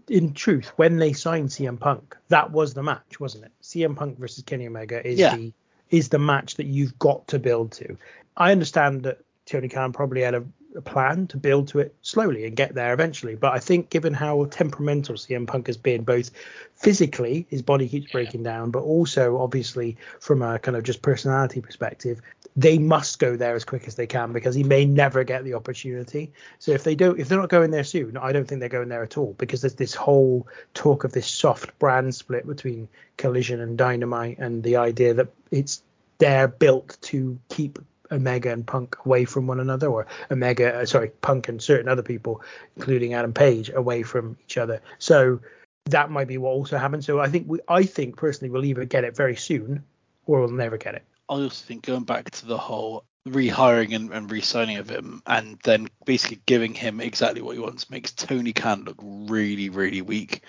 in 0.08 0.32
truth, 0.34 0.72
when 0.76 0.98
they 0.98 1.12
signed 1.12 1.48
CM 1.48 1.78
Punk, 1.78 2.16
that 2.28 2.50
was 2.50 2.74
the 2.74 2.82
match, 2.82 3.20
wasn't 3.20 3.44
it? 3.44 3.52
CM 3.62 3.96
Punk 3.96 4.18
versus 4.18 4.44
Kenny 4.44 4.66
Omega 4.66 5.06
is 5.06 5.18
yeah. 5.18 5.36
the 5.36 5.52
is 5.90 6.08
the 6.08 6.18
match 6.18 6.56
that 6.56 6.66
you've 6.66 6.98
got 6.98 7.26
to 7.28 7.38
build 7.38 7.72
to. 7.72 7.96
I 8.36 8.52
understand 8.52 9.04
that 9.04 9.20
Tony 9.46 9.68
Khan 9.68 9.92
probably 9.92 10.22
had 10.22 10.34
a 10.34 10.44
a 10.76 10.81
plan 10.81 11.26
to 11.28 11.37
build 11.37 11.69
to 11.69 11.81
it 11.81 11.94
slowly 12.02 12.46
and 12.46 12.56
get 12.56 12.75
there 12.75 12.93
eventually. 12.93 13.34
But 13.34 13.53
I 13.53 13.58
think 13.58 13.91
given 13.91 14.15
how 14.15 14.44
temperamental 14.46 15.17
CM 15.17 15.46
Punk 15.46 15.67
has 15.67 15.77
been, 15.77 16.05
both 16.05 16.31
physically, 16.74 17.46
his 17.48 17.62
body 17.62 17.89
keeps 17.89 18.12
breaking 18.12 18.43
down, 18.43 18.70
but 18.70 18.82
also 18.82 19.39
obviously 19.39 19.96
from 20.20 20.43
a 20.43 20.58
kind 20.58 20.77
of 20.77 20.84
just 20.84 21.03
personality 21.03 21.60
perspective, 21.60 22.20
they 22.56 22.79
must 22.79 23.19
go 23.19 23.36
there 23.36 23.55
as 23.55 23.65
quick 23.65 23.86
as 23.86 23.96
they 23.96 24.06
can 24.06 24.32
because 24.32 24.55
he 24.55 24.62
may 24.62 24.84
never 24.84 25.24
get 25.24 25.44
the 25.44 25.55
opportunity. 25.55 26.32
So 26.58 26.72
if 26.72 26.84
they 26.84 26.94
don't, 26.94 27.19
if 27.19 27.29
they're 27.29 27.39
not 27.39 27.50
going 27.50 27.70
there 27.70 27.84
soon, 27.84 28.17
I 28.17 28.32
don't 28.32 28.46
think 28.48 28.60
they're 28.60 28.69
going 28.69 28.89
there 28.89 29.03
at 29.03 29.19
all 29.19 29.34
because 29.39 29.60
there's 29.60 29.74
this 29.74 29.94
whole 29.94 30.46
talk 30.72 31.05
of 31.05 31.12
this 31.12 31.29
soft 31.29 31.79
brand 31.79 32.15
split 32.15 32.46
between 32.46 32.89
Collision 33.19 33.60
and 33.60 33.77
Dynamite 33.77 34.39
and 34.39 34.62
the 34.62 34.77
idea 34.77 35.12
that 35.15 35.29
it's 35.50 35.82
they're 36.19 36.48
built 36.48 36.96
to 37.03 37.39
keep 37.48 37.79
Omega 38.10 38.53
and 38.53 38.67
Punk 38.67 38.96
away 39.05 39.25
from 39.25 39.46
one 39.46 39.60
another, 39.60 39.89
or 39.89 40.06
Omega, 40.31 40.81
uh, 40.81 40.86
sorry, 40.86 41.10
Punk 41.20 41.48
and 41.48 41.63
certain 41.63 41.89
other 41.89 42.03
people, 42.03 42.43
including 42.77 43.15
Adam 43.15 43.32
Page, 43.32 43.70
away 43.70 44.03
from 44.03 44.36
each 44.44 44.58
other. 44.58 44.81
So 44.98 45.41
that 45.86 46.10
might 46.10 46.29
be 46.29 46.39
what 46.39 46.51
also 46.51 46.79
happens. 46.79 47.06
So 47.06 47.20
I 47.20 47.29
think 47.29 47.46
we, 47.48 47.60
I 47.69 47.84
think 47.84 48.17
personally, 48.17 48.51
we'll 48.51 48.65
either 48.65 48.84
get 48.84 49.05
it 49.05 49.17
very 49.17 49.36
soon, 49.36 49.84
or 50.27 50.41
we'll 50.41 50.51
never 50.51 50.77
get 50.77 50.94
it. 50.94 51.05
I 51.29 51.34
also 51.34 51.65
think 51.65 51.84
going 51.84 52.05
back 52.05 52.31
to 52.31 52.46
the 52.46 52.58
whole 52.58 53.05
rehiring 53.27 53.94
and, 53.94 54.13
and 54.13 54.31
re-signing 54.31 54.77
of 54.77 54.89
him, 54.89 55.22
and 55.27 55.58
then 55.65 55.89
basically 56.05 56.41
giving 56.46 56.75
him 56.75 57.01
exactly 57.01 57.43
what 57.43 57.56
he 57.56 57.60
wants, 57.60 57.91
makes 57.91 58.13
Tony 58.13 58.53
Khan 58.53 58.84
look 58.84 58.98
really, 59.03 59.69
really 59.69 60.03
weak, 60.03 60.43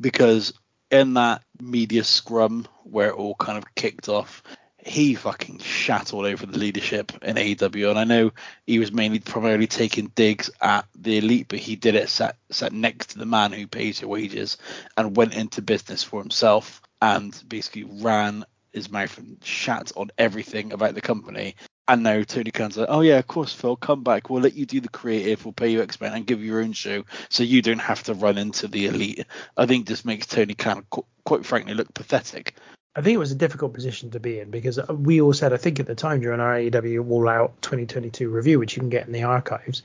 because 0.00 0.52
in 0.90 1.14
that 1.14 1.42
media 1.60 2.04
scrum 2.04 2.66
where 2.84 3.08
it 3.08 3.14
all 3.14 3.34
kind 3.34 3.58
of 3.58 3.74
kicked 3.74 4.08
off, 4.08 4.42
he 4.86 5.14
fucking 5.14 5.58
shat 5.58 6.14
all 6.14 6.24
over 6.24 6.46
the 6.46 6.58
leadership 6.58 7.12
in 7.22 7.36
AEW. 7.36 7.90
And 7.90 7.98
I 7.98 8.04
know 8.04 8.32
he 8.66 8.78
was 8.78 8.92
mainly 8.92 9.18
primarily 9.18 9.66
taking 9.66 10.12
digs 10.14 10.50
at 10.60 10.86
the 10.94 11.18
elite, 11.18 11.46
but 11.48 11.58
he 11.58 11.76
did 11.76 11.96
it 11.96 12.08
sat, 12.08 12.36
sat 12.50 12.72
next 12.72 13.10
to 13.10 13.18
the 13.18 13.26
man 13.26 13.52
who 13.52 13.66
pays 13.66 14.00
your 14.00 14.10
wages 14.10 14.58
and 14.96 15.16
went 15.16 15.34
into 15.34 15.60
business 15.60 16.02
for 16.04 16.20
himself 16.20 16.80
and 17.02 17.42
basically 17.48 17.84
ran 17.84 18.44
his 18.72 18.90
mouth 18.90 19.18
and 19.18 19.42
shat 19.42 19.90
on 19.96 20.10
everything 20.18 20.72
about 20.72 20.94
the 20.94 21.00
company. 21.00 21.56
And 21.88 22.02
now 22.02 22.22
Tony 22.22 22.50
Khan's 22.50 22.76
like, 22.76 22.88
oh 22.88 23.00
yeah, 23.00 23.18
of 23.18 23.26
course, 23.26 23.52
Phil, 23.52 23.76
come 23.76 24.02
back. 24.02 24.30
We'll 24.30 24.42
let 24.42 24.54
you 24.54 24.66
do 24.66 24.80
the 24.80 24.88
creative. 24.88 25.44
We'll 25.44 25.52
pay 25.52 25.68
you 25.68 25.82
X 25.82 25.98
and 26.00 26.26
give 26.26 26.40
you 26.40 26.46
your 26.46 26.60
own 26.60 26.72
show, 26.72 27.04
so 27.28 27.42
you 27.42 27.62
don't 27.62 27.78
have 27.78 28.02
to 28.04 28.14
run 28.14 28.38
into 28.38 28.68
the 28.68 28.86
elite. 28.86 29.24
I 29.56 29.66
think 29.66 29.86
this 29.86 30.04
makes 30.04 30.26
Tony 30.26 30.54
Khan, 30.54 30.84
quite 31.24 31.46
frankly, 31.46 31.74
look 31.74 31.92
pathetic. 31.94 32.54
I 32.96 33.02
think 33.02 33.14
it 33.14 33.18
was 33.18 33.30
a 33.30 33.36
difficult 33.36 33.74
position 33.74 34.10
to 34.12 34.20
be 34.20 34.40
in 34.40 34.50
because 34.50 34.78
uh, 34.78 34.86
we 34.88 35.20
all 35.20 35.34
said, 35.34 35.52
I 35.52 35.58
think 35.58 35.78
at 35.78 35.86
the 35.86 35.94
time 35.94 36.20
during 36.20 36.40
our 36.40 36.56
AEW 36.56 37.10
All 37.10 37.28
Out 37.28 37.52
2022 37.60 38.30
review, 38.30 38.58
which 38.58 38.74
you 38.74 38.80
can 38.80 38.88
get 38.88 39.06
in 39.06 39.12
the 39.12 39.22
archives, 39.22 39.82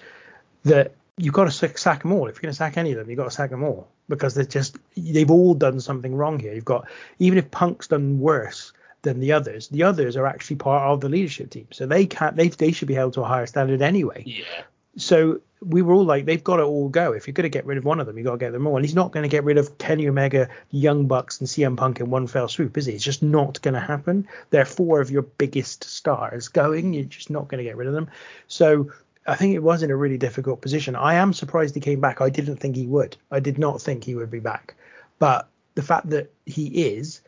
that 0.63 0.94
you've 1.18 1.34
got 1.34 1.51
to 1.51 1.77
sack 1.77 2.03
them 2.03 2.13
all. 2.13 2.27
If 2.27 2.36
you're 2.36 2.44
going 2.44 2.53
to 2.53 2.58
sack 2.58 2.77
any 2.77 2.91
of 2.91 2.98
them, 2.98 3.10
you've 3.10 3.18
got 3.18 3.25
to 3.25 3.32
sack 3.32 3.50
them 3.50 3.63
all 3.63 3.89
because 4.08 4.34
they're 4.34 4.46
just 4.46 4.77
they've 4.96 5.30
all 5.30 5.53
done 5.53 5.82
something 5.82 6.15
wrong 6.15 6.39
here. 6.39 6.53
You've 6.53 6.65
got 6.65 6.88
even 7.20 7.38
if 7.38 7.51
Punk's 7.51 7.88
done 7.89 8.20
worse 8.20 8.72
than 9.01 9.20
the 9.20 9.34
others. 9.34 9.68
The 9.68 9.84
others 9.84 10.15
are 10.15 10.25
actually 10.25 10.58
part 10.58 10.84
of 10.84 11.01
the 11.01 11.10
leadership 11.10 11.50
team, 11.50 11.68
so 11.72 11.86
they 11.86 12.06
can't. 12.06 12.36
They 12.36 12.48
they 12.48 12.72
should 12.72 12.88
be 12.88 12.94
held 12.94 13.13
to 13.13 13.22
a 13.22 13.25
higher 13.25 13.46
standard 13.46 13.82
anyway. 13.82 14.24
Yeah. 14.25 14.63
So 14.98 15.41
we 15.63 15.81
were 15.81 15.93
all 15.93 16.03
like, 16.03 16.25
they've 16.25 16.43
got 16.43 16.57
to 16.57 16.63
all 16.63 16.89
go. 16.89 17.13
If 17.13 17.27
you're 17.27 17.33
going 17.33 17.43
to 17.43 17.50
get 17.50 17.65
rid 17.65 17.77
of 17.77 17.86
one 17.86 18.00
of 18.00 18.07
them, 18.07 18.17
you've 18.17 18.25
got 18.25 18.33
to 18.33 18.38
get 18.38 18.51
them 18.51 18.65
all. 18.65 18.75
And 18.75 18.86
he's 18.86 18.95
not 18.95 19.12
going 19.12 19.24
to 19.24 19.29
get 19.29 19.43
rid 19.43 19.57
of 19.57 19.77
Kenny 19.77 20.07
Omega, 20.07 20.50
Young 20.71 21.05
Bucks, 21.05 21.39
and 21.39 21.48
CM 21.48 21.77
Punk 21.77 22.00
in 22.00 22.10
one 22.10 22.27
fell 22.27 22.48
swoop, 22.48 22.77
is 22.77 22.88
he? 22.88 22.93
It's 22.93 23.03
just 23.03 23.21
not 23.21 23.62
going 23.62 23.75
to 23.75 23.79
happen. 23.79 24.27
They're 24.50 24.65
four 24.65 25.01
of 25.01 25.12
your 25.12 25.21
biggest 25.21 25.83
stars 25.83 26.48
going. 26.48 26.93
You're 26.93 27.03
just 27.05 27.29
not 27.29 27.48
going 27.48 27.60
to 27.60 27.63
get 27.63 27.77
rid 27.77 27.88
of 27.88 27.93
them. 27.93 28.10
So 28.48 28.91
I 29.27 29.36
think 29.36 29.53
it 29.53 29.60
was 29.60 29.83
in 29.83 29.91
a 29.91 29.95
really 29.95 30.17
difficult 30.17 30.62
position. 30.62 30.95
I 30.95 31.13
am 31.15 31.31
surprised 31.31 31.75
he 31.75 31.81
came 31.81 32.01
back. 32.01 32.21
I 32.21 32.29
didn't 32.29 32.57
think 32.57 32.75
he 32.75 32.88
would. 32.88 33.15
I 33.29 33.39
did 33.39 33.60
not 33.60 33.81
think 33.81 34.03
he 34.03 34.15
would 34.15 34.31
be 34.31 34.39
back. 34.39 34.75
But 35.19 35.48
the 35.75 35.83
fact 35.83 36.10
that 36.10 36.31
he 36.45 36.67
is, 36.95 37.21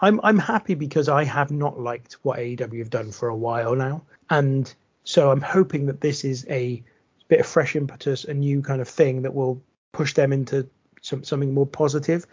I'm 0.00 0.20
I'm 0.22 0.38
happy 0.38 0.74
because 0.74 1.08
I 1.08 1.24
have 1.24 1.50
not 1.50 1.78
liked 1.78 2.14
what 2.22 2.38
AEW 2.38 2.78
have 2.80 2.90
done 2.90 3.12
for 3.12 3.28
a 3.28 3.36
while 3.36 3.74
now, 3.74 4.02
and 4.30 4.72
so 5.04 5.30
I'm 5.30 5.40
hoping 5.40 5.86
that 5.86 6.00
this 6.00 6.24
is 6.24 6.46
a 6.48 6.82
bit 7.28 7.40
of 7.40 7.46
fresh 7.46 7.76
impetus, 7.76 8.24
a 8.24 8.34
new 8.34 8.62
kind 8.62 8.80
of 8.80 8.88
thing 8.88 9.22
that 9.22 9.34
will 9.34 9.62
push 9.92 10.14
them 10.14 10.32
into 10.32 10.68
some, 11.02 11.24
something 11.24 11.54
more 11.54 11.66
positive. 11.66 12.26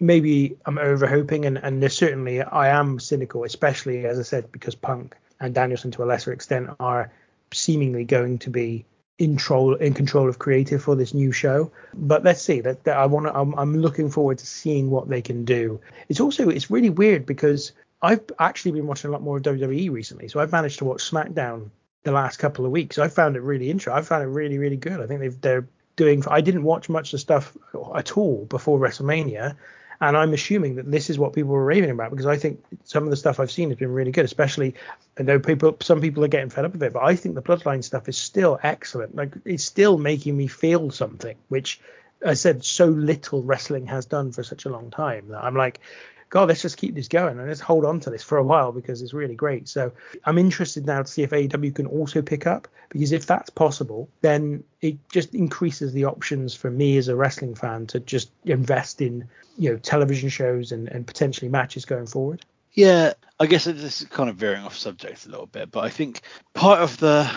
Maybe 0.00 0.56
I'm 0.64 0.78
over 0.78 1.06
hoping, 1.06 1.44
and, 1.44 1.58
and 1.58 1.92
certainly 1.92 2.42
I 2.42 2.68
am 2.68 2.98
cynical, 3.00 3.44
especially 3.44 4.06
as 4.06 4.18
I 4.18 4.22
said, 4.22 4.52
because 4.52 4.74
Punk 4.74 5.16
and 5.40 5.54
Danielson 5.54 5.90
to 5.92 6.04
a 6.04 6.06
lesser 6.06 6.32
extent 6.32 6.70
are 6.80 7.12
seemingly 7.52 8.04
going 8.04 8.38
to 8.40 8.50
be 8.50 8.84
in 9.18 9.30
control 9.30 9.74
in 9.74 9.94
control 9.94 10.28
of 10.28 10.38
creative 10.38 10.82
for 10.82 10.94
this 10.94 11.12
new 11.12 11.32
show. 11.32 11.72
But 11.94 12.22
let's 12.24 12.40
see. 12.40 12.60
That, 12.60 12.84
that 12.84 12.96
I 12.96 13.06
want 13.06 13.26
to. 13.26 13.34
I'm, 13.34 13.54
I'm 13.58 13.76
looking 13.78 14.10
forward 14.10 14.38
to 14.38 14.46
seeing 14.46 14.90
what 14.90 15.08
they 15.08 15.20
can 15.20 15.44
do. 15.44 15.80
It's 16.08 16.20
also 16.20 16.48
it's 16.48 16.70
really 16.70 16.90
weird 16.90 17.26
because 17.26 17.72
I've 18.00 18.22
actually 18.38 18.72
been 18.72 18.86
watching 18.86 19.08
a 19.08 19.12
lot 19.12 19.22
more 19.22 19.38
of 19.38 19.42
WWE 19.42 19.90
recently, 19.90 20.28
so 20.28 20.38
I've 20.38 20.52
managed 20.52 20.78
to 20.78 20.84
watch 20.84 21.10
SmackDown 21.10 21.70
the 22.04 22.12
last 22.12 22.38
couple 22.38 22.64
of 22.64 22.70
weeks. 22.70 22.98
I 22.98 23.08
found 23.08 23.36
it 23.36 23.40
really 23.40 23.70
interesting. 23.70 23.98
I 23.98 24.02
found 24.02 24.22
it 24.22 24.28
really, 24.28 24.58
really 24.58 24.76
good. 24.76 25.00
I 25.00 25.06
think 25.06 25.20
they've 25.20 25.40
they're 25.40 25.68
doing. 25.96 26.22
I 26.28 26.40
didn't 26.40 26.62
watch 26.62 26.88
much 26.88 27.08
of 27.08 27.12
the 27.12 27.18
stuff 27.18 27.56
at 27.94 28.16
all 28.16 28.46
before 28.46 28.78
WrestleMania, 28.78 29.56
and 30.00 30.16
I'm 30.16 30.32
assuming 30.32 30.76
that 30.76 30.90
this 30.90 31.10
is 31.10 31.18
what 31.18 31.32
people 31.32 31.50
were 31.50 31.64
raving 31.64 31.90
about 31.90 32.10
because 32.10 32.26
I 32.26 32.36
think 32.36 32.64
some 32.84 33.04
of 33.04 33.10
the 33.10 33.16
stuff 33.16 33.40
I've 33.40 33.50
seen 33.50 33.68
has 33.70 33.78
been 33.78 33.92
really 33.92 34.12
good. 34.12 34.24
Especially, 34.24 34.74
I 35.18 35.22
know 35.22 35.38
people, 35.38 35.76
some 35.80 36.00
people 36.00 36.24
are 36.24 36.28
getting 36.28 36.50
fed 36.50 36.64
up 36.64 36.72
with 36.72 36.82
it, 36.82 36.92
but 36.92 37.02
I 37.02 37.16
think 37.16 37.34
the 37.34 37.42
Bloodline 37.42 37.82
stuff 37.84 38.08
is 38.08 38.16
still 38.16 38.58
excellent. 38.62 39.14
Like 39.14 39.34
it's 39.44 39.64
still 39.64 39.98
making 39.98 40.36
me 40.36 40.46
feel 40.46 40.90
something, 40.90 41.36
which 41.48 41.80
I 42.24 42.34
said 42.34 42.64
so 42.64 42.86
little 42.86 43.42
wrestling 43.42 43.86
has 43.86 44.06
done 44.06 44.32
for 44.32 44.42
such 44.42 44.64
a 44.64 44.70
long 44.70 44.90
time 44.90 45.28
that 45.28 45.44
I'm 45.44 45.54
like, 45.54 45.80
God, 46.30 46.48
let's 46.48 46.62
just 46.62 46.76
keep 46.76 46.94
this 46.94 47.08
going 47.08 47.38
and 47.38 47.48
let's 47.48 47.60
hold 47.60 47.84
on 47.84 48.00
to 48.00 48.10
this 48.10 48.22
for 48.22 48.38
a 48.38 48.42
while 48.42 48.72
because 48.72 49.02
it's 49.02 49.14
really 49.14 49.34
great. 49.34 49.68
So 49.68 49.92
I'm 50.24 50.38
interested 50.38 50.86
now 50.86 51.02
to 51.02 51.08
see 51.08 51.22
if 51.22 51.30
AEW 51.30 51.74
can 51.74 51.86
also 51.86 52.22
pick 52.22 52.46
up 52.46 52.68
because 52.90 53.12
if 53.12 53.26
that's 53.26 53.50
possible, 53.50 54.08
then 54.20 54.64
it 54.80 54.96
just 55.10 55.34
increases 55.34 55.92
the 55.92 56.04
options 56.04 56.54
for 56.54 56.70
me 56.70 56.96
as 56.98 57.08
a 57.08 57.16
wrestling 57.16 57.54
fan 57.54 57.86
to 57.88 58.00
just 58.00 58.30
invest 58.44 59.00
in 59.00 59.28
you 59.56 59.70
know 59.70 59.78
television 59.78 60.28
shows 60.28 60.72
and, 60.72 60.88
and 60.88 61.06
potentially 61.06 61.48
matches 61.48 61.84
going 61.84 62.06
forward. 62.06 62.44
Yeah, 62.72 63.14
I 63.40 63.46
guess 63.46 63.64
this 63.64 64.02
is 64.02 64.08
kind 64.08 64.30
of 64.30 64.36
veering 64.36 64.62
off 64.62 64.76
subject 64.76 65.26
a 65.26 65.30
little 65.30 65.46
bit, 65.46 65.70
but 65.70 65.84
I 65.84 65.88
think 65.88 66.20
part 66.54 66.80
of 66.80 66.98
the 66.98 67.28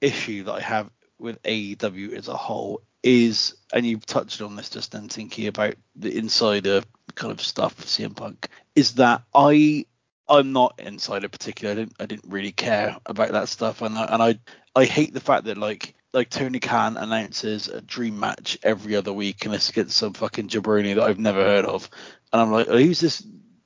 issue 0.00 0.44
that 0.44 0.52
I 0.52 0.60
have 0.60 0.90
with 1.18 1.42
AEW 1.42 2.12
as 2.12 2.28
a 2.28 2.36
whole 2.36 2.82
is, 3.04 3.54
and 3.72 3.86
you've 3.86 4.06
touched 4.06 4.40
on 4.40 4.56
this 4.56 4.70
just 4.70 4.92
then, 4.92 5.08
thinking 5.08 5.46
about 5.46 5.74
the 5.94 6.16
insider 6.16 6.82
kind 7.14 7.30
of 7.30 7.40
stuff 7.40 7.76
with 7.76 7.86
CM 7.86 8.16
Punk, 8.16 8.48
is 8.74 8.94
that 8.94 9.22
I 9.34 9.86
I'm 10.28 10.52
not 10.52 10.80
insider 10.80 11.28
particular. 11.28 11.72
I 11.72 11.74
didn't 11.76 11.96
I 12.00 12.06
didn't 12.06 12.32
really 12.32 12.52
care 12.52 12.96
about 13.06 13.32
that 13.32 13.48
stuff, 13.48 13.82
and 13.82 13.96
I, 13.96 14.04
and 14.06 14.22
I 14.22 14.38
I 14.74 14.86
hate 14.86 15.12
the 15.12 15.20
fact 15.20 15.44
that 15.44 15.58
like 15.58 15.94
like 16.12 16.30
Tony 16.30 16.60
Khan 16.60 16.96
announces 16.96 17.68
a 17.68 17.80
dream 17.82 18.18
match 18.18 18.56
every 18.62 18.96
other 18.96 19.12
week 19.12 19.44
and 19.44 19.54
it's 19.54 19.68
against 19.68 19.96
some 19.96 20.14
fucking 20.14 20.48
jabroni 20.48 20.94
that 20.94 21.04
I've 21.04 21.18
never 21.18 21.44
heard 21.44 21.66
of, 21.66 21.88
and 22.32 22.40
I'm 22.40 22.50
like, 22.50 22.68
who's 22.68 23.00
this? 23.00 23.24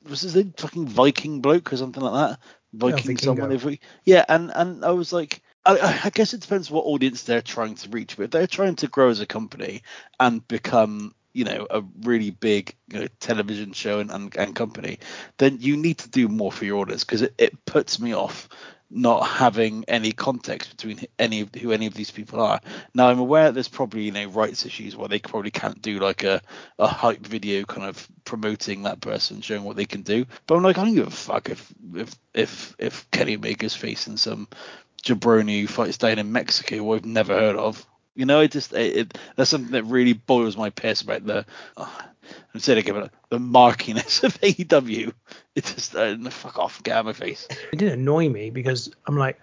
Was 0.09 0.23
this 0.23 0.37
a 0.37 0.51
fucking 0.57 0.89
Viking 0.89 1.43
bloke 1.43 1.73
or 1.73 1.77
something 1.77 2.03
like 2.03 2.31
that? 2.31 2.41
Viking 2.73 3.19
someone 3.19 3.53
every 3.53 3.81
yeah, 4.05 4.25
and 4.29 4.51
and 4.55 4.85
I 4.85 4.91
was 4.91 5.13
like. 5.13 5.43
I, 5.69 6.01
I 6.05 6.11
guess 6.11 6.33
it 6.33 6.41
depends 6.41 6.71
what 6.71 6.87
audience 6.87 7.23
they're 7.25 7.43
trying 7.43 7.75
to 7.77 7.91
reach. 7.91 8.17
But 8.17 8.25
if 8.25 8.31
they're 8.31 8.47
trying 8.47 8.77
to 8.77 8.89
grow 8.89 9.11
as 9.11 9.21
a 9.21 9.27
company 9.27 9.83
and 10.19 10.47
become, 10.49 11.15
you 11.35 11.45
know, 11.45 11.67
a 11.69 11.83
really 12.03 12.31
big 12.31 12.75
you 12.89 13.01
know, 13.01 13.09
television 13.21 13.73
show 13.73 14.01
and, 14.01 14.11
and, 14.11 14.35
and 14.37 14.57
company, 14.57 14.99
then 15.37 15.59
you 15.61 15.77
need 15.77 15.99
to 15.99 16.09
do 16.09 16.29
more 16.29 16.51
for 16.51 16.65
your 16.65 16.79
audience 16.79 17.05
because 17.05 17.23
it, 17.23 17.35
it 17.37 17.65
puts 17.67 18.01
me 18.01 18.15
off 18.15 18.49
not 18.91 19.21
having 19.27 19.85
any 19.87 20.13
context 20.13 20.71
between 20.71 21.01
any 21.19 21.43
of 21.43 21.55
who 21.55 21.73
any 21.73 21.85
of 21.85 21.93
these 21.93 22.11
people 22.11 22.41
are. 22.41 22.59
Now 22.95 23.09
I'm 23.09 23.19
aware 23.19 23.53
there's 23.53 23.69
probably 23.69 24.05
you 24.05 24.13
know 24.13 24.27
rights 24.29 24.65
issues 24.65 24.97
where 24.97 25.09
they 25.09 25.19
probably 25.19 25.51
can't 25.51 25.83
do 25.83 25.99
like 25.99 26.25
a, 26.25 26.41
a 26.79 26.87
hype 26.87 27.27
video 27.27 27.65
kind 27.65 27.87
of 27.87 28.09
promoting 28.25 28.85
that 28.85 29.03
person, 29.03 29.43
showing 29.43 29.65
what 29.65 29.77
they 29.77 29.85
can 29.85 30.01
do. 30.01 30.25
But 30.47 30.57
I'm 30.57 30.63
like 30.63 30.79
I 30.79 30.87
don't 30.87 30.95
give 30.95 31.07
a 31.07 31.11
fuck 31.11 31.51
if 31.51 31.71
if 31.95 32.17
if 32.33 32.77
if 32.79 33.11
Kenny 33.11 33.37
Omega's 33.37 33.75
facing 33.75 34.17
some 34.17 34.49
jabroni 35.03 35.63
who 35.63 35.67
fights 35.67 35.99
down 35.99 36.19
in 36.19 36.33
Mexico 36.33 36.77
who 36.77 36.95
I've 36.95 37.05
never 37.05 37.35
heard 37.35 37.57
of. 37.57 37.85
You 38.15 38.27
know, 38.27 38.41
it 38.41 38.51
just 38.51 38.73
it, 38.73 38.97
it 38.97 39.19
that's 39.37 39.51
something 39.51 39.73
that 39.73 39.85
really 39.85 40.13
boils 40.13 40.57
my 40.57 40.71
piss 40.71 41.03
about 41.03 41.25
the. 41.25 41.47
Oh, 41.77 41.99
of 42.55 42.65
giving 42.65 43.03
it 43.03 43.11
the 43.31 43.39
markiness 43.39 44.23
of 44.25 44.35
AEW, 44.41 45.13
it 45.55 45.65
just 45.65 45.95
uh, 45.95 46.17
fuck 46.31 46.59
off, 46.59 46.83
get 46.83 46.97
out 46.97 47.01
of 47.01 47.07
my 47.07 47.13
face. 47.13 47.47
It 47.73 47.79
did 47.79 47.93
annoy 47.93 48.29
me 48.29 48.51
because 48.51 48.91
I'm 49.07 49.17
like, 49.17 49.41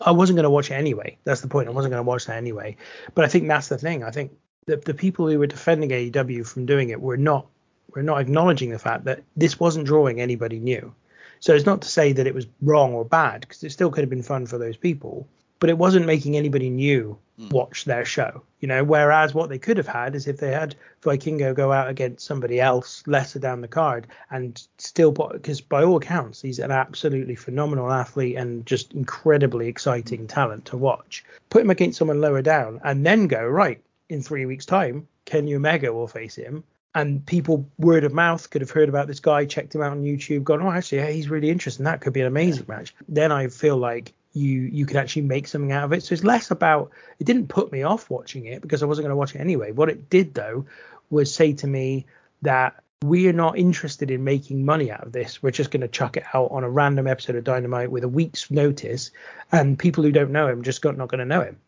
I 0.00 0.10
wasn't 0.10 0.36
going 0.36 0.44
to 0.44 0.50
watch 0.50 0.70
it 0.70 0.74
anyway. 0.74 1.16
That's 1.24 1.40
the 1.40 1.48
point. 1.48 1.68
I 1.68 1.72
wasn't 1.72 1.92
going 1.92 2.04
to 2.04 2.08
watch 2.08 2.26
that 2.26 2.36
anyway. 2.36 2.76
But 3.14 3.24
I 3.24 3.28
think 3.28 3.48
that's 3.48 3.68
the 3.68 3.78
thing. 3.78 4.02
I 4.04 4.10
think 4.10 4.32
the 4.66 4.76
the 4.76 4.94
people 4.94 5.28
who 5.28 5.38
were 5.38 5.46
defending 5.46 5.90
AEW 5.90 6.46
from 6.46 6.66
doing 6.66 6.90
it 6.90 7.00
were 7.00 7.16
not 7.16 7.46
were 7.94 8.02
not 8.02 8.20
acknowledging 8.20 8.70
the 8.70 8.78
fact 8.78 9.04
that 9.04 9.22
this 9.36 9.58
wasn't 9.58 9.86
drawing 9.86 10.20
anybody 10.20 10.58
new. 10.58 10.94
So 11.40 11.54
it's 11.54 11.66
not 11.66 11.80
to 11.82 11.88
say 11.88 12.12
that 12.12 12.26
it 12.26 12.34
was 12.34 12.46
wrong 12.60 12.92
or 12.92 13.04
bad 13.04 13.40
because 13.40 13.64
it 13.64 13.72
still 13.72 13.90
could 13.90 14.02
have 14.02 14.10
been 14.10 14.22
fun 14.22 14.46
for 14.46 14.58
those 14.58 14.76
people, 14.76 15.26
but 15.58 15.70
it 15.70 15.78
wasn't 15.78 16.06
making 16.06 16.36
anybody 16.36 16.68
new 16.68 17.18
hmm. 17.38 17.48
watch 17.48 17.86
their 17.86 18.04
show. 18.04 18.42
You 18.60 18.68
know, 18.68 18.84
whereas 18.84 19.32
what 19.32 19.48
they 19.48 19.58
could 19.58 19.78
have 19.78 19.86
had 19.86 20.14
is 20.14 20.28
if 20.28 20.36
they 20.36 20.52
had 20.52 20.76
Vikingo 21.02 21.54
go 21.54 21.72
out 21.72 21.88
against 21.88 22.26
somebody 22.26 22.60
else 22.60 23.02
lesser 23.06 23.38
down 23.38 23.62
the 23.62 23.68
card 23.68 24.06
and 24.30 24.62
still, 24.76 25.12
because 25.12 25.62
by 25.62 25.82
all 25.82 25.96
accounts 25.96 26.42
he's 26.42 26.58
an 26.58 26.70
absolutely 26.70 27.34
phenomenal 27.34 27.90
athlete 27.90 28.36
and 28.36 28.66
just 28.66 28.92
incredibly 28.92 29.66
exciting 29.66 30.26
talent 30.26 30.66
to 30.66 30.76
watch. 30.76 31.24
Put 31.48 31.62
him 31.62 31.70
against 31.70 31.98
someone 31.98 32.20
lower 32.20 32.42
down 32.42 32.80
and 32.84 33.04
then 33.04 33.26
go 33.28 33.46
right 33.46 33.80
in 34.10 34.22
three 34.22 34.44
weeks' 34.44 34.66
time, 34.66 35.08
Kenny 35.24 35.54
Omega 35.54 35.92
will 35.92 36.08
face 36.08 36.34
him 36.34 36.64
and 36.94 37.24
people 37.24 37.68
word 37.78 38.04
of 38.04 38.12
mouth 38.12 38.50
could 38.50 38.62
have 38.62 38.70
heard 38.70 38.88
about 38.88 39.06
this 39.06 39.20
guy, 39.20 39.44
checked 39.44 39.74
him 39.74 39.82
out 39.82 39.92
on 39.92 40.02
YouTube, 40.02 40.42
gone, 40.44 40.62
oh, 40.62 40.70
actually, 40.70 40.98
yeah, 40.98 41.10
he's 41.10 41.28
really 41.28 41.50
interesting. 41.50 41.84
That 41.84 42.00
could 42.00 42.12
be 42.12 42.20
an 42.20 42.26
amazing 42.26 42.66
match. 42.68 42.94
Then 43.08 43.30
I 43.32 43.48
feel 43.48 43.76
like 43.76 44.12
you 44.32 44.60
you 44.72 44.86
could 44.86 44.96
actually 44.96 45.22
make 45.22 45.48
something 45.48 45.72
out 45.72 45.84
of 45.84 45.92
it. 45.92 46.02
So 46.02 46.12
it's 46.12 46.24
less 46.24 46.50
about 46.50 46.90
it 47.18 47.24
didn't 47.24 47.48
put 47.48 47.72
me 47.72 47.82
off 47.82 48.10
watching 48.10 48.46
it 48.46 48.62
because 48.62 48.82
I 48.82 48.86
wasn't 48.86 49.04
going 49.04 49.12
to 49.12 49.16
watch 49.16 49.34
it 49.34 49.40
anyway. 49.40 49.72
What 49.72 49.88
it 49.88 50.08
did 50.08 50.34
though 50.34 50.66
was 51.10 51.34
say 51.34 51.52
to 51.54 51.66
me 51.66 52.06
that 52.42 52.82
we 53.02 53.28
are 53.28 53.32
not 53.32 53.58
interested 53.58 54.10
in 54.10 54.24
making 54.24 54.64
money 54.64 54.90
out 54.90 55.04
of 55.04 55.12
this. 55.12 55.42
We're 55.42 55.50
just 55.50 55.70
going 55.70 55.80
to 55.80 55.88
chuck 55.88 56.16
it 56.16 56.24
out 56.34 56.50
on 56.50 56.64
a 56.64 56.70
random 56.70 57.06
episode 57.06 57.36
of 57.36 57.44
Dynamite 57.44 57.90
with 57.90 58.04
a 58.04 58.08
week's 58.08 58.50
notice, 58.50 59.10
and 59.50 59.78
people 59.78 60.04
who 60.04 60.12
don't 60.12 60.32
know 60.32 60.46
him 60.48 60.62
just 60.62 60.82
got, 60.82 60.96
not 60.96 61.08
going 61.08 61.20
to 61.20 61.24
know 61.24 61.40
him. 61.40 61.58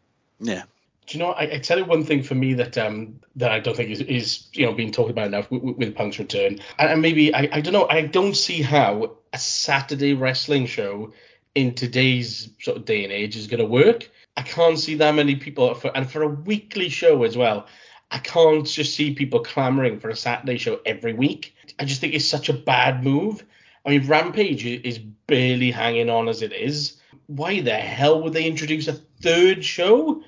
Yeah. 0.41 0.65
Do 1.07 1.19
you 1.19 1.25
know? 1.25 1.33
I, 1.33 1.55
I 1.55 1.59
tell 1.59 1.79
you 1.79 1.85
one 1.85 2.05
thing 2.05 2.23
for 2.23 2.35
me 2.35 2.55
that 2.55 2.79
um 2.79 3.21
that 3.37 3.51
I 3.51 3.61
don't 3.61 3.77
think 3.77 3.91
is, 3.91 4.01
is 4.01 4.47
you 4.53 4.67
know 4.67 4.73
being 4.73 4.93
talked 4.93 5.11
about 5.11 5.27
enough 5.27 5.51
with, 5.51 5.63
with, 5.77 5.95
Punk's 5.95 6.19
return, 6.19 6.61
and, 6.79 6.91
and 6.91 7.03
maybe 7.03 7.35
I, 7.35 7.49
I 7.53 7.61
don't 7.61 7.73
know. 7.73 7.89
I 7.89 8.03
don't 8.03 8.37
see 8.37 8.63
how 8.63 9.17
a 9.33 9.39
Saturday 9.39 10.15
wrestling 10.15 10.67
show 10.67 11.13
in 11.55 11.75
today's 11.75 12.51
sort 12.61 12.77
of 12.77 12.85
day 12.85 13.05
and 13.05 13.13
age 13.13 13.37
is 13.37 13.47
going 13.47 13.61
to 13.61 13.67
work. 13.67 14.11
I 14.37 14.43
can't 14.43 14.79
see 14.79 14.95
that 14.97 15.15
many 15.15 15.37
people 15.37 15.75
for 15.75 15.95
and 15.95 16.11
for 16.11 16.23
a 16.23 16.29
weekly 16.29 16.89
show 16.89 17.25
as 17.25 17.37
well. 17.37 17.67
I 18.11 18.19
can't 18.19 18.67
just 18.67 18.95
see 18.95 19.15
people 19.15 19.41
clamoring 19.41 19.99
for 19.99 20.11
a 20.11 20.17
Saturday 20.17 20.59
show 20.59 20.81
every 20.85 21.15
week. 21.15 21.55
I 21.79 21.85
just 21.85 22.01
think 22.01 22.15
it's 22.15 22.29
such 22.29 22.49
a 22.49 22.55
bad 22.55 23.03
move. 23.03 23.45
I 23.85 23.91
mean, 23.91 24.07
Rampage 24.07 24.65
is 24.65 24.99
barely 24.99 25.71
hanging 25.71 26.11
on 26.11 26.29
as 26.29 26.43
it 26.43 26.53
is. 26.53 26.99
Why 27.27 27.61
the 27.61 27.75
hell 27.75 28.23
would 28.23 28.35
they 28.35 28.45
introduce 28.45 28.87
a 28.87 29.01
third 29.23 29.65
show? 29.65 30.23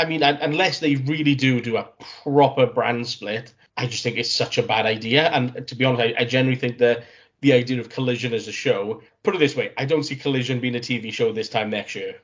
I 0.00 0.06
mean, 0.06 0.22
unless 0.22 0.80
they 0.80 0.96
really 0.96 1.34
do 1.34 1.60
do 1.60 1.76
a 1.76 1.86
proper 2.24 2.66
brand 2.66 3.06
split, 3.06 3.52
I 3.76 3.86
just 3.86 4.02
think 4.02 4.16
it's 4.16 4.32
such 4.32 4.56
a 4.56 4.62
bad 4.62 4.86
idea. 4.86 5.28
And 5.28 5.66
to 5.68 5.74
be 5.74 5.84
honest, 5.84 6.02
I, 6.02 6.22
I 6.22 6.24
generally 6.24 6.58
think 6.58 6.78
that 6.78 7.04
the 7.42 7.52
idea 7.52 7.78
of 7.80 7.90
Collision 7.90 8.32
as 8.32 8.48
a 8.48 8.52
show, 8.52 9.02
put 9.22 9.34
it 9.34 9.38
this 9.38 9.54
way, 9.54 9.72
I 9.76 9.84
don't 9.84 10.02
see 10.02 10.16
Collision 10.16 10.58
being 10.58 10.76
a 10.76 10.80
TV 10.80 11.12
show 11.12 11.32
this 11.32 11.50
time 11.50 11.68
next 11.68 11.94
year. 11.94 12.14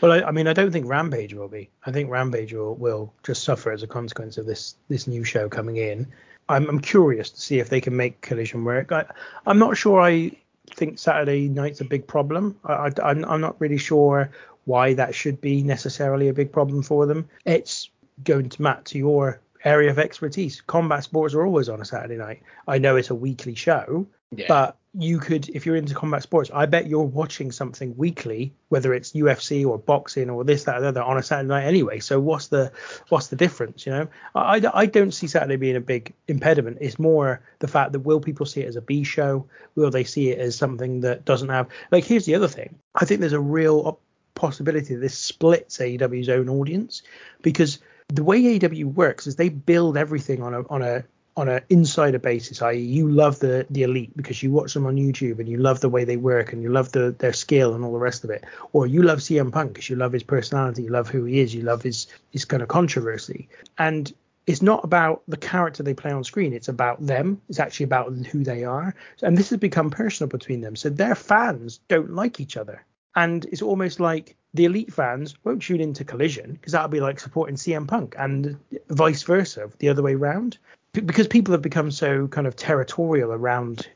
Well, 0.00 0.12
I, 0.12 0.28
I 0.28 0.30
mean, 0.30 0.46
I 0.46 0.52
don't 0.52 0.70
think 0.70 0.86
Rampage 0.86 1.34
will 1.34 1.48
be. 1.48 1.70
I 1.84 1.90
think 1.90 2.08
Rampage 2.08 2.52
will, 2.52 2.76
will 2.76 3.12
just 3.24 3.42
suffer 3.42 3.72
as 3.72 3.82
a 3.82 3.88
consequence 3.88 4.38
of 4.38 4.46
this 4.46 4.76
this 4.86 5.08
new 5.08 5.24
show 5.24 5.48
coming 5.48 5.76
in. 5.76 6.06
I'm, 6.48 6.68
I'm 6.68 6.80
curious 6.80 7.30
to 7.30 7.40
see 7.40 7.58
if 7.58 7.68
they 7.68 7.80
can 7.80 7.96
make 7.96 8.20
Collision 8.20 8.64
work. 8.64 8.92
I, 8.92 9.06
I'm 9.44 9.58
not 9.58 9.76
sure 9.76 10.00
I 10.00 10.30
think 10.74 10.98
Saturday 10.98 11.48
night's 11.48 11.80
a 11.80 11.84
big 11.84 12.06
problem. 12.06 12.56
I, 12.64 12.72
I, 12.72 12.90
I'm, 13.10 13.24
I'm 13.24 13.40
not 13.40 13.60
really 13.60 13.78
sure 13.78 14.30
why 14.64 14.94
that 14.94 15.14
should 15.14 15.40
be 15.40 15.62
necessarily 15.62 16.28
a 16.28 16.32
big 16.34 16.52
problem 16.52 16.82
for 16.82 17.06
them. 17.06 17.28
It's 17.44 17.90
going 18.24 18.48
to 18.50 18.62
Matt 18.62 18.84
to 18.86 18.98
your 18.98 19.40
area 19.64 19.90
of 19.90 19.98
expertise. 19.98 20.60
Combat 20.60 21.04
sports 21.04 21.34
are 21.34 21.44
always 21.46 21.68
on 21.68 21.80
a 21.80 21.84
Saturday 21.84 22.16
night. 22.16 22.42
I 22.66 22.78
know 22.78 22.96
it's 22.96 23.10
a 23.10 23.14
weekly 23.14 23.54
show, 23.54 24.06
Yeah. 24.30 24.46
but 24.48 24.76
you 25.00 25.20
could, 25.20 25.48
if 25.50 25.64
you're 25.64 25.76
into 25.76 25.94
combat 25.94 26.24
sports, 26.24 26.50
I 26.52 26.66
bet 26.66 26.88
you're 26.88 27.02
watching 27.02 27.52
something 27.52 27.96
weekly, 27.96 28.52
whether 28.68 28.92
it's 28.92 29.12
UFC 29.12 29.64
or 29.64 29.78
boxing 29.78 30.28
or 30.28 30.42
this, 30.42 30.64
that, 30.64 30.78
or 30.78 30.80
the 30.80 30.88
other, 30.88 31.02
on 31.02 31.16
a 31.16 31.22
Saturday 31.22 31.46
night 31.48 31.66
anyway. 31.66 32.00
So 32.00 32.18
what's 32.18 32.48
the 32.48 32.72
what's 33.08 33.28
the 33.28 33.36
difference? 33.36 33.86
You 33.86 33.92
know, 33.92 34.08
I, 34.34 34.60
I, 34.74 34.86
don't 34.86 35.12
see 35.12 35.28
Saturday 35.28 35.54
being 35.54 35.76
a 35.76 35.80
big 35.80 36.12
impediment. 36.26 36.78
It's 36.80 36.98
more 36.98 37.40
the 37.60 37.68
fact 37.68 37.92
that 37.92 38.00
will 38.00 38.18
people 38.18 38.44
see 38.44 38.62
it 38.62 38.68
as 38.68 38.74
a 38.74 38.80
B 38.80 39.04
show? 39.04 39.46
Will 39.76 39.90
they 39.90 40.02
see 40.02 40.30
it 40.30 40.40
as 40.40 40.56
something 40.56 41.00
that 41.02 41.24
doesn't 41.24 41.48
have? 41.48 41.68
Like, 41.92 42.04
here's 42.04 42.26
the 42.26 42.34
other 42.34 42.48
thing. 42.48 42.74
I 42.96 43.04
think 43.04 43.20
there's 43.20 43.32
a 43.32 43.40
real 43.40 44.00
possibility 44.34 44.94
that 44.94 45.00
this 45.00 45.16
splits 45.16 45.78
AEW's 45.78 46.28
own 46.28 46.48
audience 46.48 47.02
because 47.42 47.78
the 48.08 48.24
way 48.24 48.42
AEW 48.42 48.94
works 48.94 49.28
is 49.28 49.36
they 49.36 49.48
build 49.48 49.96
everything 49.96 50.42
on 50.42 50.54
a 50.54 50.66
on 50.68 50.82
a 50.82 51.04
on 51.38 51.48
an 51.48 51.62
insider 51.68 52.18
basis, 52.18 52.60
i.e., 52.62 52.78
you 52.78 53.08
love 53.08 53.38
the 53.38 53.64
the 53.70 53.84
elite 53.84 54.14
because 54.16 54.42
you 54.42 54.50
watch 54.50 54.74
them 54.74 54.86
on 54.86 54.96
YouTube 54.96 55.38
and 55.38 55.48
you 55.48 55.56
love 55.56 55.78
the 55.80 55.88
way 55.88 56.04
they 56.04 56.16
work 56.16 56.52
and 56.52 56.62
you 56.64 56.68
love 56.68 56.90
the 56.90 57.14
their 57.20 57.32
skill 57.32 57.74
and 57.74 57.84
all 57.84 57.92
the 57.92 57.98
rest 57.98 58.24
of 58.24 58.30
it, 58.30 58.44
or 58.72 58.88
you 58.88 59.02
love 59.02 59.20
CM 59.20 59.52
Punk 59.52 59.72
because 59.72 59.88
you 59.88 59.94
love 59.94 60.12
his 60.12 60.24
personality, 60.24 60.82
you 60.82 60.90
love 60.90 61.08
who 61.08 61.24
he 61.24 61.38
is, 61.38 61.54
you 61.54 61.62
love 61.62 61.80
his 61.80 62.08
his 62.32 62.44
kind 62.44 62.60
of 62.60 62.68
controversy, 62.68 63.48
and 63.78 64.12
it's 64.48 64.62
not 64.62 64.82
about 64.82 65.22
the 65.28 65.36
character 65.36 65.84
they 65.84 65.94
play 65.94 66.10
on 66.10 66.24
screen. 66.24 66.52
It's 66.52 66.68
about 66.68 67.06
them. 67.06 67.40
It's 67.48 67.60
actually 67.60 67.84
about 67.84 68.12
who 68.12 68.42
they 68.42 68.64
are, 68.64 68.96
and 69.22 69.38
this 69.38 69.50
has 69.50 69.60
become 69.60 69.90
personal 69.90 70.28
between 70.28 70.60
them. 70.60 70.74
So 70.74 70.88
their 70.88 71.14
fans 71.14 71.78
don't 71.86 72.14
like 72.14 72.40
each 72.40 72.56
other, 72.56 72.84
and 73.14 73.44
it's 73.44 73.62
almost 73.62 74.00
like 74.00 74.34
the 74.54 74.64
elite 74.64 74.92
fans 74.92 75.36
won't 75.44 75.62
tune 75.62 75.80
into 75.80 76.04
Collision 76.04 76.54
because 76.54 76.72
that'll 76.72 76.88
be 76.88 77.00
like 77.00 77.20
supporting 77.20 77.54
CM 77.54 77.86
Punk, 77.86 78.16
and 78.18 78.58
vice 78.88 79.22
versa, 79.22 79.70
the 79.78 79.88
other 79.88 80.02
way 80.02 80.16
round 80.16 80.58
because 81.00 81.28
people 81.28 81.52
have 81.52 81.62
become 81.62 81.90
so 81.90 82.28
kind 82.28 82.46
of 82.46 82.56
territorial 82.56 83.32
around 83.32 83.88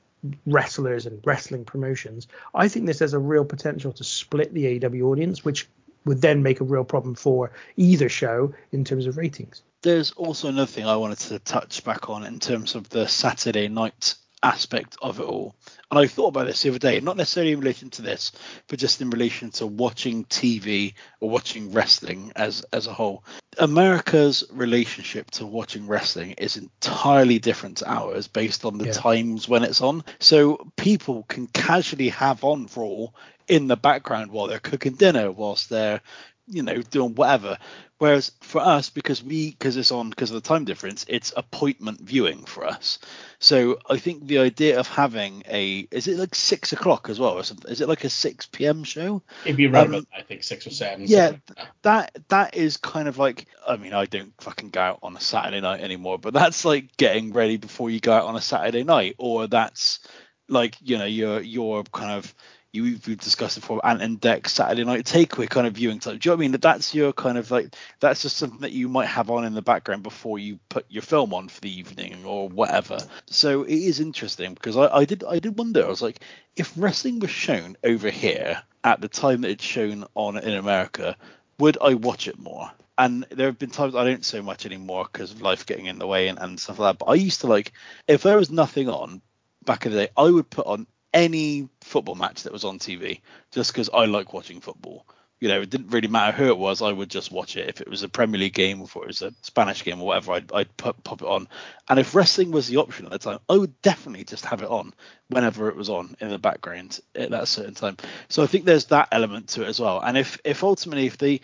wrestlers 0.47 1.07
and 1.07 1.21
wrestling 1.25 1.65
promotions, 1.65 2.29
I 2.55 2.69
think 2.69 2.87
this 2.87 3.01
has 3.01 3.13
a 3.13 3.19
real 3.19 3.45
potential 3.45 3.93
to 3.93 4.05
split 4.05 4.55
the 4.55 4.79
AEW 4.79 5.03
audience, 5.03 5.45
which 5.45 5.69
would 6.05 6.21
then 6.21 6.43
make 6.43 6.61
a 6.61 6.65
real 6.65 6.85
problem 6.85 7.15
for 7.15 7.53
either 7.77 8.09
show 8.09 8.55
in 8.73 8.85
terms 8.85 9.07
of 9.07 9.17
ratings. 9.17 9.63
There's 9.83 10.13
also 10.13 10.49
another 10.49 10.67
thing 10.67 10.87
I 10.87 10.97
wanted 10.97 11.19
to 11.21 11.39
touch 11.39 11.85
back 11.85 12.09
on 12.09 12.25
in 12.25 12.39
terms 12.39 12.75
of 12.75 12.89
the 12.89 13.07
Saturday 13.07 13.69
night 13.69 14.15
aspect 14.43 14.97
of 15.01 15.21
it 15.21 15.25
all. 15.25 15.55
And 15.91 15.99
I 15.99 16.07
thought 16.07 16.29
about 16.29 16.47
this 16.47 16.63
the 16.63 16.71
other 16.71 16.79
day, 16.79 17.01
not 17.01 17.17
necessarily 17.17 17.53
in 17.53 17.61
relation 17.61 17.91
to 17.91 18.03
this, 18.03 18.33
but 18.67 18.79
just 18.79 19.01
in 19.01 19.11
relation 19.11 19.51
to 19.53 19.67
watching 19.67 20.25
TV 20.25 20.95
or 21.21 21.31
watching 21.31 21.73
wrestling 21.73 22.33
as 22.35 22.65
as 22.73 22.87
a 22.87 22.93
whole. 22.93 23.25
America's 23.59 24.45
relationship 24.51 25.31
to 25.33 25.47
watching 25.47 25.87
wrestling 25.87 26.33
is 26.33 26.57
entirely 26.57 27.39
different 27.39 27.79
to 27.79 27.91
ours 27.91 28.27
based 28.27 28.65
on 28.65 28.79
the 28.79 28.87
Yeah. 28.87 28.93
times 28.93 29.49
when 29.49 29.63
it's 29.63 29.81
on. 29.81 30.05
So 30.21 30.71
people 30.77 31.25
can 31.29 31.47
casually 31.49 32.09
have 32.11 32.45
on 32.45 32.69
Raw 32.75 33.09
in 33.49 33.67
the 33.67 33.77
background 33.77 34.31
while 34.31 34.47
they're 34.47 34.59
cooking 34.59 34.95
dinner, 34.95 35.31
whilst 35.31 35.69
they're 35.69 36.01
you 36.49 36.63
know 36.63 36.83
doing 36.83 37.15
whatever 37.15 37.57
whereas 37.99 38.33
for 38.41 38.61
us 38.61 38.91
because 38.91 39.23
we 39.23 39.51
because 39.53 39.77
it's 39.77 39.93
on 39.93 40.11
because 40.11 40.31
of 40.31 40.43
the 40.43 40.49
time 40.49 40.65
difference 40.65 41.05
it's 41.09 41.33
appointment 41.37 42.01
viewing 42.01 42.45
for 42.45 42.67
us 42.67 42.99
so 43.39 43.79
i 43.89 43.97
think 43.97 44.27
the 44.27 44.39
idea 44.39 44.79
of 44.79 44.89
having 44.89 45.43
a 45.49 45.87
is 45.93 46.09
it 46.09 46.19
like 46.19 46.35
six 46.35 46.73
o'clock 46.73 47.09
as 47.09 47.21
well 47.21 47.35
or 47.35 47.45
something 47.45 47.71
is 47.71 47.81
it 47.81 47.89
like 47.89 48.03
a 48.03 48.11
6 48.11 48.47
p.m 48.47 48.83
show 48.83 49.23
It'd 49.45 49.57
be 49.57 49.69
around 49.69 49.95
Um, 49.95 50.07
I 50.17 50.23
think 50.23 50.43
six 50.43 50.67
or 50.67 50.71
seven. 50.71 51.05
yeah 51.07 51.29
like 51.29 51.47
that. 51.57 51.69
that 51.83 52.29
that 52.29 52.57
is 52.57 52.77
kind 52.77 53.07
of 53.07 53.19
like 53.19 53.47
i 53.69 53.77
mean 53.77 53.93
i 53.95 54.05
don't 54.07 54.33
fucking 54.41 54.71
go 54.71 54.81
out 54.81 54.99
on 55.03 55.17
a 55.17 55.21
saturday 55.21 55.61
night 55.61 55.81
anymore 55.81 56.19
but 56.19 56.35
that's 56.35 56.65
like 56.65 56.97
getting 56.97 57.33
ready 57.33 57.57
before 57.57 57.89
you 57.89 58.01
go 58.01 58.13
out 58.13 58.25
on 58.25 58.35
a 58.37 58.41
saturday 58.41 58.83
night 58.83 59.15
or 59.19 59.47
that's 59.47 60.01
like 60.49 60.75
you 60.83 60.99
know 60.99 61.05
your 61.05 61.41
your 61.41 61.85
kind 61.85 62.11
of 62.11 62.35
you 62.73 62.85
we've 62.85 63.19
discussed 63.19 63.61
before 63.61 63.85
Ant 63.87 64.01
and 64.01 64.21
Dec 64.21 64.49
Saturday 64.49 64.85
night 64.85 65.05
takeaway 65.05 65.49
kind 65.49 65.67
of 65.67 65.75
viewing 65.75 65.99
time. 65.99 66.17
Do 66.17 66.29
you 66.29 66.31
know 66.31 66.37
what 66.37 66.41
I 66.41 66.45
mean? 66.45 66.53
That 66.53 66.63
that's 66.63 66.95
your 66.95 67.13
kind 67.13 67.37
of 67.37 67.51
like 67.51 67.75
that's 68.01 68.23
just 68.23 68.39
something 68.39 68.61
that 68.61 68.73
you 68.73 68.89
might 68.89 69.07
have 69.07 69.31
on 69.31 69.45
in 69.45 69.53
the 69.53 69.63
background 69.63 70.03
before 70.03 70.39
you 70.39 70.59
put 70.71 70.87
your 70.89 71.03
film 71.03 71.35
on 71.35 71.49
for 71.49 71.61
the 71.61 71.79
evening 71.79 72.25
or 72.25 72.49
whatever. 72.49 72.99
So 73.27 73.65
it 73.65 73.75
is 73.75 74.01
interesting 74.01 74.55
because 74.55 74.77
I, 74.77 74.89
I 74.89 75.05
did 75.05 75.23
I 75.25 75.39
did 75.39 75.59
wonder. 75.59 75.85
I 75.85 75.89
was 75.89 76.03
like, 76.03 76.21
if 76.57 76.73
wrestling 76.77 77.19
was 77.19 77.31
shown 77.31 77.77
over 77.85 78.09
here 78.09 78.63
at 78.85 79.01
the 79.01 79.09
time 79.09 79.43
that 79.43 79.51
it's 79.51 79.65
shown 79.65 80.07
on 80.15 80.39
in 80.39 80.55
America, 80.55 81.17
would 81.59 81.77
I 81.83 81.95
watch 81.95 82.27
it 82.27 82.39
more? 82.39 82.71
And 82.97 83.25
there 83.31 83.47
have 83.47 83.59
been 83.59 83.71
times 83.71 83.95
I 83.95 84.05
don't 84.05 84.25
so 84.25 84.43
much 84.43 84.65
anymore 84.65 85.09
because 85.13 85.33
of 85.33 85.43
life 85.43 85.67
getting 85.67 85.87
in 85.87 85.99
the 85.99 86.07
way 86.07 86.29
and, 86.29 86.39
and 86.39 86.59
stuff 86.59 86.79
like 86.79 86.95
that. 86.95 87.05
But 87.05 87.13
I 87.13 87.15
used 87.17 87.43
to 87.43 87.49
like 87.49 87.73
if 88.09 88.23
there 88.23 88.39
was 88.39 88.51
nothing 88.51 88.89
on 88.89 89.21
back 89.65 89.85
in 89.85 89.93
the 89.93 90.07
day, 90.07 90.13
I 90.17 90.31
would 90.31 90.49
put 90.49 90.67
on 90.67 90.87
any 91.13 91.69
football 91.81 92.15
match 92.15 92.43
that 92.43 92.53
was 92.53 92.65
on 92.65 92.79
TV 92.79 93.21
just 93.51 93.73
because 93.73 93.91
I 93.93 94.07
like 94.07 94.33
watching 94.33 94.61
football. 94.61 95.07
You 95.41 95.49
know, 95.49 95.61
it 95.61 95.71
didn't 95.71 95.89
really 95.89 96.07
matter 96.07 96.37
who 96.37 96.47
it 96.47 96.57
was. 96.57 96.83
I 96.83 96.93
would 96.93 97.11
just 97.11 97.33
watch 97.33 97.57
it. 97.57 97.69
If 97.69 97.81
it 97.81 97.89
was 97.89 98.05
a 98.05 98.09
Premier 98.09 98.39
League 98.39 98.55
game 98.55 98.81
or 98.81 98.85
if 98.85 98.95
it 98.95 99.07
was 99.07 99.23
a 99.23 99.35
Spanish 99.43 99.83
game 99.83 100.01
or 100.01 100.07
whatever, 100.07 100.35
I'd, 100.35 100.53
I'd 100.53 100.77
put, 100.77 101.03
pop 101.03 101.21
it 101.21 101.27
on. 101.27 101.49
And 101.89 101.99
if 101.99 102.15
wrestling 102.15 102.53
was 102.53 102.69
the 102.69 102.77
option 102.77 103.07
at 103.07 103.11
the 103.11 103.19
time, 103.19 103.41
I 103.49 103.57
would 103.57 103.83
definitely 103.83 104.23
just 104.23 104.45
have 104.45 104.63
it 104.63 104.69
on 104.69 104.95
whenever 105.29 105.69
it 105.69 105.75
was 105.75 105.91
on 105.91 106.15
in 106.21 106.29
the 106.29 106.39
background 106.39 107.01
at 107.17 107.31
that 107.31 107.49
certain 107.49 107.75
time. 107.75 107.97
So 108.29 108.45
I 108.45 108.47
think 108.47 108.67
there's 108.67 108.87
that 108.87 109.09
element 109.11 109.49
to 109.49 109.63
it 109.63 109.69
as 109.69 109.81
well. 109.81 110.01
And 110.01 110.17
if, 110.17 110.39
if 110.45 110.63
ultimately, 110.63 111.07
if 111.07 111.19
the 111.19 111.41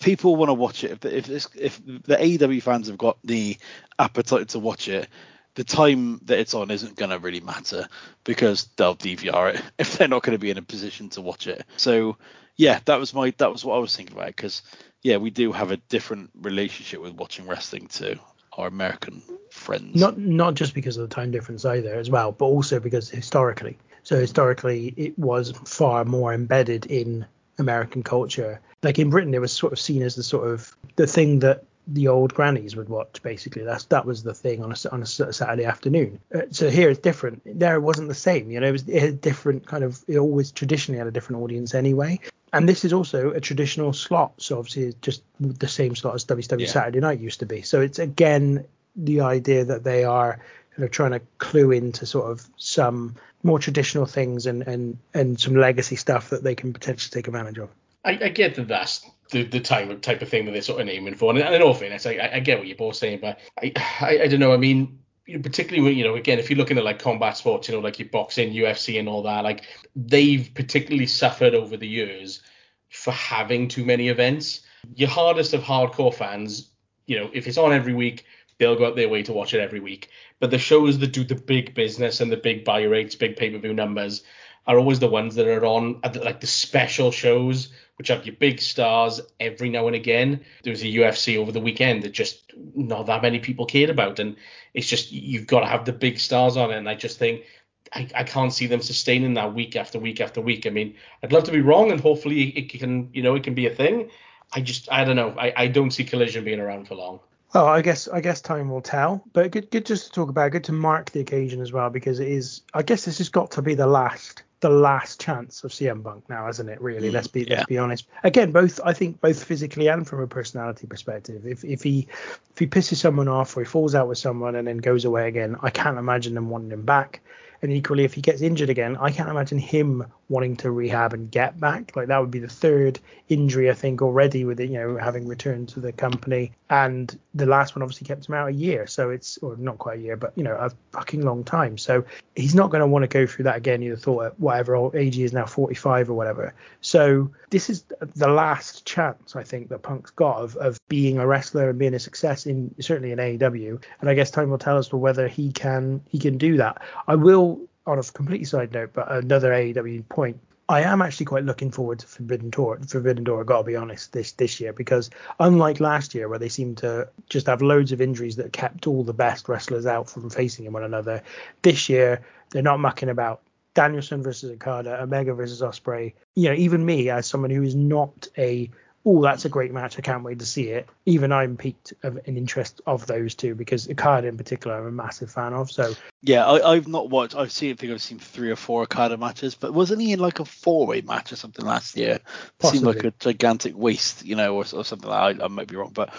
people 0.00 0.36
want 0.36 0.48
to 0.48 0.54
watch 0.54 0.84
it, 0.84 1.04
if 1.04 1.28
if, 1.28 1.46
if 1.56 1.84
the 1.84 2.16
AEW 2.16 2.62
fans 2.62 2.88
have 2.88 2.98
got 2.98 3.18
the 3.24 3.56
appetite 3.98 4.48
to 4.50 4.58
watch 4.58 4.88
it, 4.88 5.08
the 5.54 5.64
time 5.64 6.20
that 6.24 6.38
it's 6.38 6.54
on 6.54 6.70
isn't 6.70 6.96
going 6.96 7.10
to 7.10 7.18
really 7.18 7.40
matter 7.40 7.88
because 8.24 8.68
they'll 8.76 8.96
DVR 8.96 9.54
it 9.54 9.62
if 9.78 9.98
they're 9.98 10.08
not 10.08 10.22
going 10.22 10.36
to 10.36 10.40
be 10.40 10.50
in 10.50 10.58
a 10.58 10.62
position 10.62 11.08
to 11.10 11.20
watch 11.20 11.46
it. 11.46 11.64
So 11.76 12.16
yeah, 12.56 12.80
that 12.84 12.98
was 12.98 13.14
my 13.14 13.32
that 13.38 13.52
was 13.52 13.64
what 13.64 13.76
I 13.76 13.78
was 13.78 13.94
thinking 13.94 14.16
about 14.16 14.28
because 14.28 14.62
yeah, 15.02 15.16
we 15.16 15.30
do 15.30 15.52
have 15.52 15.70
a 15.70 15.76
different 15.76 16.30
relationship 16.40 17.00
with 17.00 17.14
watching 17.14 17.46
wrestling 17.46 17.86
to 17.88 18.18
our 18.52 18.66
American 18.66 19.22
friends. 19.50 19.98
Not 19.98 20.18
not 20.18 20.54
just 20.54 20.74
because 20.74 20.96
of 20.96 21.08
the 21.08 21.14
time 21.14 21.30
difference 21.30 21.64
either 21.64 21.94
as 21.94 22.10
well, 22.10 22.32
but 22.32 22.46
also 22.46 22.80
because 22.80 23.08
historically. 23.08 23.78
So 24.02 24.18
historically, 24.18 24.94
it 24.96 25.18
was 25.18 25.52
far 25.64 26.04
more 26.04 26.32
embedded 26.32 26.86
in 26.86 27.26
American 27.58 28.02
culture. 28.02 28.60
Like 28.82 28.98
in 28.98 29.10
Britain, 29.10 29.34
it 29.34 29.40
was 29.40 29.52
sort 29.52 29.72
of 29.72 29.78
seen 29.78 30.02
as 30.02 30.14
the 30.14 30.22
sort 30.22 30.48
of 30.48 30.74
the 30.96 31.06
thing 31.06 31.40
that 31.40 31.64
the 31.86 32.08
old 32.08 32.34
grannies 32.34 32.76
would 32.76 32.88
watch. 32.88 33.22
Basically, 33.22 33.62
that's 33.62 33.84
that 33.86 34.04
was 34.04 34.22
the 34.22 34.34
thing 34.34 34.62
on 34.62 34.72
a 34.72 34.76
on 34.92 35.02
a 35.02 35.06
Saturday 35.06 35.64
afternoon. 35.64 36.20
Uh, 36.34 36.42
so 36.50 36.70
here 36.70 36.90
it's 36.90 37.00
different. 37.00 37.42
There 37.44 37.74
it 37.74 37.80
wasn't 37.80 38.08
the 38.08 38.14
same. 38.14 38.50
You 38.50 38.60
know, 38.60 38.68
it 38.68 38.72
was 38.72 38.88
it 38.88 39.00
had 39.00 39.10
a 39.10 39.12
different 39.12 39.66
kind 39.66 39.84
of. 39.84 40.00
It 40.06 40.18
always 40.18 40.52
traditionally 40.52 40.98
had 40.98 41.06
a 41.06 41.10
different 41.10 41.42
audience 41.42 41.74
anyway. 41.74 42.20
And 42.52 42.68
this 42.68 42.84
is 42.84 42.92
also 42.92 43.30
a 43.30 43.40
traditional 43.40 43.92
slot. 43.92 44.32
So 44.38 44.58
obviously, 44.58 44.84
it's 44.84 44.98
just 45.00 45.22
the 45.38 45.68
same 45.68 45.94
slot 45.94 46.14
as 46.16 46.24
WCW 46.24 46.60
Yeah. 46.60 46.66
Saturday 46.66 47.00
Night 47.00 47.20
used 47.20 47.40
to 47.40 47.46
be. 47.46 47.62
So 47.62 47.80
it's 47.80 47.98
again 47.98 48.64
the 48.96 49.20
idea 49.20 49.64
that 49.64 49.84
they 49.84 50.04
are 50.04 50.40
kind 50.74 50.84
of 50.84 50.90
trying 50.90 51.12
to 51.12 51.20
clue 51.38 51.70
into 51.70 52.06
sort 52.06 52.30
of 52.30 52.46
some 52.56 53.16
more 53.42 53.58
traditional 53.58 54.06
things 54.06 54.46
and 54.46 54.62
and 54.62 54.98
and 55.14 55.40
some 55.40 55.54
legacy 55.54 55.96
stuff 55.96 56.30
that 56.30 56.42
they 56.42 56.54
can 56.54 56.72
potentially 56.72 57.10
take 57.12 57.26
advantage 57.28 57.58
of. 57.58 57.70
I, 58.04 58.18
I 58.22 58.28
get 58.28 58.54
that 58.54 58.68
that's 58.68 59.04
the, 59.30 59.44
the 59.44 59.60
type 59.60 60.02
type 60.02 60.22
of 60.22 60.28
thing 60.28 60.44
that 60.44 60.52
they're 60.52 60.62
sort 60.62 60.80
of 60.80 60.88
aiming 60.88 61.14
for, 61.14 61.30
and, 61.30 61.38
in 61.38 61.62
all 61.62 61.74
fairness, 61.74 62.06
I, 62.06 62.30
I, 62.34 62.40
get 62.40 62.58
what 62.58 62.66
you're 62.66 62.76
both 62.76 62.96
saying, 62.96 63.20
but 63.20 63.40
I, 63.62 63.72
I, 64.00 64.20
I 64.22 64.26
don't 64.28 64.40
know. 64.40 64.52
I 64.52 64.56
mean, 64.56 64.98
particularly 65.26 65.82
when 65.82 65.96
you 65.96 66.04
know, 66.04 66.16
again, 66.16 66.38
if 66.38 66.50
you're 66.50 66.58
looking 66.58 66.78
at 66.78 66.84
like 66.84 66.98
combat 66.98 67.36
sports, 67.36 67.68
you 67.68 67.74
know, 67.74 67.80
like 67.80 67.98
your 67.98 68.08
boxing, 68.08 68.52
UFC, 68.52 68.98
and 68.98 69.08
all 69.08 69.22
that, 69.22 69.44
like 69.44 69.64
they've 69.96 70.50
particularly 70.54 71.06
suffered 71.06 71.54
over 71.54 71.76
the 71.76 71.88
years 71.88 72.42
for 72.90 73.12
having 73.12 73.68
too 73.68 73.84
many 73.84 74.08
events. 74.08 74.60
Your 74.94 75.08
hardest 75.08 75.54
of 75.54 75.62
hardcore 75.62 76.14
fans, 76.14 76.70
you 77.06 77.18
know, 77.18 77.30
if 77.32 77.46
it's 77.46 77.58
on 77.58 77.72
every 77.72 77.94
week, 77.94 78.24
they'll 78.58 78.76
go 78.76 78.86
out 78.86 78.96
their 78.96 79.08
way 79.08 79.22
to 79.22 79.32
watch 79.32 79.54
it 79.54 79.60
every 79.60 79.80
week. 79.80 80.08
But 80.38 80.50
the 80.50 80.58
shows 80.58 80.98
that 80.98 81.12
do 81.12 81.24
the 81.24 81.34
big 81.34 81.74
business 81.74 82.20
and 82.20 82.30
the 82.30 82.36
big 82.36 82.64
buy 82.64 82.82
rates, 82.82 83.14
big 83.14 83.36
pay 83.36 83.50
per 83.50 83.58
view 83.58 83.74
numbers, 83.74 84.22
are 84.66 84.78
always 84.78 85.00
the 85.00 85.08
ones 85.08 85.34
that 85.34 85.48
are 85.48 85.64
on 85.64 86.00
like 86.02 86.40
the 86.40 86.46
special 86.46 87.10
shows, 87.10 87.70
which 88.00 88.08
have 88.08 88.24
your 88.24 88.34
big 88.36 88.62
stars 88.62 89.20
every 89.40 89.68
now 89.68 89.86
and 89.86 89.94
again. 89.94 90.40
There 90.62 90.70
was 90.70 90.80
a 90.80 90.86
UFC 90.86 91.36
over 91.36 91.52
the 91.52 91.60
weekend 91.60 92.02
that 92.02 92.12
just 92.12 92.50
not 92.74 93.04
that 93.08 93.20
many 93.20 93.40
people 93.40 93.66
cared 93.66 93.90
about, 93.90 94.18
and 94.18 94.36
it's 94.72 94.86
just 94.86 95.12
you've 95.12 95.46
got 95.46 95.60
to 95.60 95.66
have 95.66 95.84
the 95.84 95.92
big 95.92 96.18
stars 96.18 96.56
on 96.56 96.70
it. 96.70 96.78
And 96.78 96.88
I 96.88 96.94
just 96.94 97.18
think 97.18 97.44
I, 97.92 98.08
I 98.14 98.24
can't 98.24 98.54
see 98.54 98.66
them 98.66 98.80
sustaining 98.80 99.34
that 99.34 99.52
week 99.52 99.76
after 99.76 99.98
week 99.98 100.22
after 100.22 100.40
week. 100.40 100.66
I 100.66 100.70
mean, 100.70 100.94
I'd 101.22 101.30
love 101.30 101.44
to 101.44 101.52
be 101.52 101.60
wrong, 101.60 101.92
and 101.92 102.00
hopefully 102.00 102.44
it 102.44 102.70
can 102.70 103.10
you 103.12 103.22
know 103.22 103.34
it 103.34 103.44
can 103.44 103.52
be 103.52 103.66
a 103.66 103.74
thing. 103.74 104.08
I 104.50 104.62
just 104.62 104.90
I 104.90 105.04
don't 105.04 105.16
know. 105.16 105.34
I, 105.38 105.52
I 105.54 105.66
don't 105.66 105.90
see 105.90 106.04
Collision 106.04 106.42
being 106.42 106.58
around 106.58 106.88
for 106.88 106.94
long. 106.94 107.20
Oh, 107.52 107.66
I 107.66 107.82
guess 107.82 108.08
I 108.08 108.22
guess 108.22 108.40
time 108.40 108.70
will 108.70 108.80
tell, 108.80 109.22
but 109.34 109.50
good 109.50 109.70
good 109.70 109.84
just 109.84 110.06
to 110.06 110.12
talk 110.12 110.30
about, 110.30 110.52
good 110.52 110.64
to 110.64 110.72
mark 110.72 111.10
the 111.10 111.20
occasion 111.20 111.60
as 111.60 111.70
well 111.70 111.90
because 111.90 112.18
it 112.18 112.28
is. 112.28 112.62
I 112.72 112.80
guess 112.80 113.04
this 113.04 113.18
has 113.18 113.28
got 113.28 113.50
to 113.50 113.60
be 113.60 113.74
the 113.74 113.86
last 113.86 114.44
the 114.60 114.70
last 114.70 115.20
chance 115.20 115.64
of 115.64 115.70
CM 115.70 116.04
Punk 116.04 116.28
now, 116.28 116.48
isn't 116.48 116.68
it? 116.68 116.80
Really, 116.80 117.08
mm, 117.08 117.12
let's 117.12 117.26
be 117.26 117.42
yeah. 117.42 117.56
let's 117.56 117.66
be 117.66 117.78
honest. 117.78 118.06
Again, 118.22 118.52
both 118.52 118.78
I 118.84 118.92
think 118.92 119.20
both 119.20 119.42
physically 119.42 119.88
and 119.88 120.06
from 120.06 120.20
a 120.20 120.26
personality 120.26 120.86
perspective. 120.86 121.46
If 121.46 121.64
if 121.64 121.82
he 121.82 122.06
if 122.50 122.58
he 122.58 122.66
pisses 122.66 122.96
someone 122.96 123.28
off 123.28 123.56
or 123.56 123.60
he 123.60 123.66
falls 123.66 123.94
out 123.94 124.08
with 124.08 124.18
someone 124.18 124.54
and 124.54 124.68
then 124.68 124.78
goes 124.78 125.04
away 125.04 125.28
again, 125.28 125.56
I 125.62 125.70
can't 125.70 125.98
imagine 125.98 126.34
them 126.34 126.50
wanting 126.50 126.70
him 126.70 126.84
back. 126.84 127.22
And 127.62 127.72
equally, 127.72 128.04
if 128.04 128.14
he 128.14 128.20
gets 128.20 128.42
injured 128.42 128.70
again, 128.70 128.96
I 128.96 129.10
can't 129.10 129.28
imagine 129.28 129.58
him 129.58 130.06
wanting 130.30 130.56
to 130.56 130.70
rehab 130.70 131.12
and 131.12 131.30
get 131.30 131.58
back. 131.60 131.94
Like 131.96 132.08
that 132.08 132.18
would 132.18 132.30
be 132.30 132.38
the 132.38 132.48
third 132.48 133.00
injury 133.28 133.68
I 133.68 133.74
think 133.74 134.00
already 134.00 134.44
with 134.44 134.60
it, 134.60 134.70
you 134.70 134.78
know, 134.78 134.96
having 134.96 135.26
returned 135.26 135.68
to 135.70 135.80
the 135.80 135.92
company. 135.92 136.52
And 136.70 137.18
the 137.34 137.46
last 137.46 137.74
one 137.74 137.82
obviously 137.82 138.06
kept 138.06 138.28
him 138.28 138.36
out 138.36 138.48
a 138.48 138.52
year, 138.52 138.86
so 138.86 139.10
it's 139.10 139.38
or 139.38 139.56
not 139.56 139.78
quite 139.78 139.98
a 139.98 140.02
year, 140.02 140.16
but 140.16 140.32
you 140.36 140.44
know, 140.44 140.54
a 140.54 140.70
fucking 140.92 141.22
long 141.22 141.42
time. 141.42 141.76
So 141.76 142.04
he's 142.36 142.54
not 142.54 142.70
going 142.70 142.80
to 142.80 142.86
want 142.86 143.02
to 143.02 143.08
go 143.08 143.26
through 143.26 143.44
that 143.44 143.56
again. 143.56 143.82
You'd 143.82 143.90
have 143.90 144.02
thought 144.02 144.26
at 144.26 144.40
whatever 144.40 144.96
age 144.96 145.16
he 145.16 145.24
is 145.24 145.32
now, 145.32 145.46
45 145.46 146.08
or 146.08 146.14
whatever. 146.14 146.54
So 146.80 147.30
this 147.50 147.68
is 147.68 147.84
the 148.14 148.28
last 148.28 148.86
chance 148.86 149.34
I 149.34 149.42
think 149.42 149.68
that 149.70 149.82
Punk's 149.82 150.12
got 150.12 150.36
of, 150.36 150.56
of 150.56 150.78
being 150.88 151.18
a 151.18 151.26
wrestler 151.26 151.70
and 151.70 151.78
being 151.78 151.94
a 151.94 151.98
success 151.98 152.46
in 152.46 152.72
certainly 152.78 153.10
in 153.10 153.18
AEW. 153.18 153.82
And 154.00 154.08
I 154.08 154.14
guess 154.14 154.30
time 154.30 154.50
will 154.50 154.58
tell 154.58 154.78
us 154.78 154.92
whether 154.92 155.26
he 155.26 155.50
can 155.50 156.02
he 156.08 156.20
can 156.20 156.38
do 156.38 156.56
that. 156.58 156.80
I 157.08 157.16
will 157.16 157.60
on 157.92 157.98
a 157.98 158.02
completely 158.02 158.44
side 158.44 158.72
note, 158.72 158.90
but 158.92 159.10
another 159.10 159.50
AEW 159.50 160.08
point. 160.08 160.38
I 160.68 160.82
am 160.82 161.02
actually 161.02 161.26
quite 161.26 161.44
looking 161.44 161.72
forward 161.72 161.98
to 161.98 162.06
Forbidden 162.06 162.50
Door. 162.50 162.82
Forbidden 162.86 163.24
Door, 163.24 163.40
I 163.40 163.44
gotta 163.44 163.64
be 163.64 163.74
honest, 163.74 164.12
this 164.12 164.32
this 164.32 164.60
year 164.60 164.72
because 164.72 165.10
unlike 165.40 165.80
last 165.80 166.14
year 166.14 166.28
where 166.28 166.38
they 166.38 166.48
seemed 166.48 166.78
to 166.78 167.08
just 167.28 167.48
have 167.48 167.60
loads 167.60 167.90
of 167.90 168.00
injuries 168.00 168.36
that 168.36 168.52
kept 168.52 168.86
all 168.86 169.02
the 169.02 169.12
best 169.12 169.48
wrestlers 169.48 169.84
out 169.84 170.08
from 170.08 170.30
facing 170.30 170.70
one 170.72 170.84
another, 170.84 171.24
this 171.62 171.88
year 171.88 172.22
they're 172.50 172.62
not 172.62 172.78
mucking 172.78 173.08
about. 173.08 173.42
Danielson 173.74 174.22
versus 174.22 174.50
Okada, 174.52 175.02
Omega 175.02 175.34
versus 175.34 175.60
Ospreay. 175.60 176.12
You 176.36 176.50
know, 176.50 176.54
even 176.54 176.84
me 176.84 177.10
as 177.10 177.26
someone 177.26 177.50
who 177.50 177.62
is 177.62 177.74
not 177.74 178.28
a 178.38 178.70
oh, 179.04 179.22
that's 179.22 179.44
a 179.44 179.48
great 179.48 179.72
match. 179.72 179.98
I 179.98 180.02
can't 180.02 180.22
wait 180.22 180.38
to 180.40 180.46
see 180.46 180.68
it. 180.68 180.88
Even 181.06 181.32
I'm 181.32 181.56
piqued 181.56 181.94
of 182.02 182.16
an 182.26 182.36
interest 182.36 182.80
of 182.86 183.06
those 183.06 183.34
two 183.34 183.54
because 183.54 183.88
Okada 183.88 184.28
in 184.28 184.36
particular, 184.36 184.78
I'm 184.78 184.86
a 184.86 184.92
massive 184.92 185.30
fan 185.30 185.52
of. 185.54 185.70
So 185.70 185.94
Yeah, 186.22 186.46
I, 186.46 186.72
I've 186.72 186.88
not 186.88 187.08
watched. 187.08 187.34
I've 187.34 187.52
seen. 187.52 187.72
I 187.72 187.74
think 187.74 187.92
I've 187.92 188.02
seen 188.02 188.18
three 188.18 188.50
or 188.50 188.56
four 188.56 188.82
Okada 188.82 189.16
matches, 189.16 189.54
but 189.54 189.72
wasn't 189.72 190.02
he 190.02 190.12
in 190.12 190.20
like 190.20 190.40
a 190.40 190.44
four-way 190.44 191.00
match 191.00 191.32
or 191.32 191.36
something 191.36 191.64
last 191.64 191.96
year? 191.96 192.20
Seemed 192.62 192.84
like 192.84 193.04
a 193.04 193.12
gigantic 193.12 193.76
waste, 193.76 194.24
you 194.24 194.36
know, 194.36 194.54
or, 194.56 194.64
or 194.72 194.84
something. 194.84 195.08
Like 195.08 195.40
I, 195.40 195.44
I 195.44 195.48
might 195.48 195.68
be 195.68 195.76
wrong, 195.76 195.92
but 195.94 196.10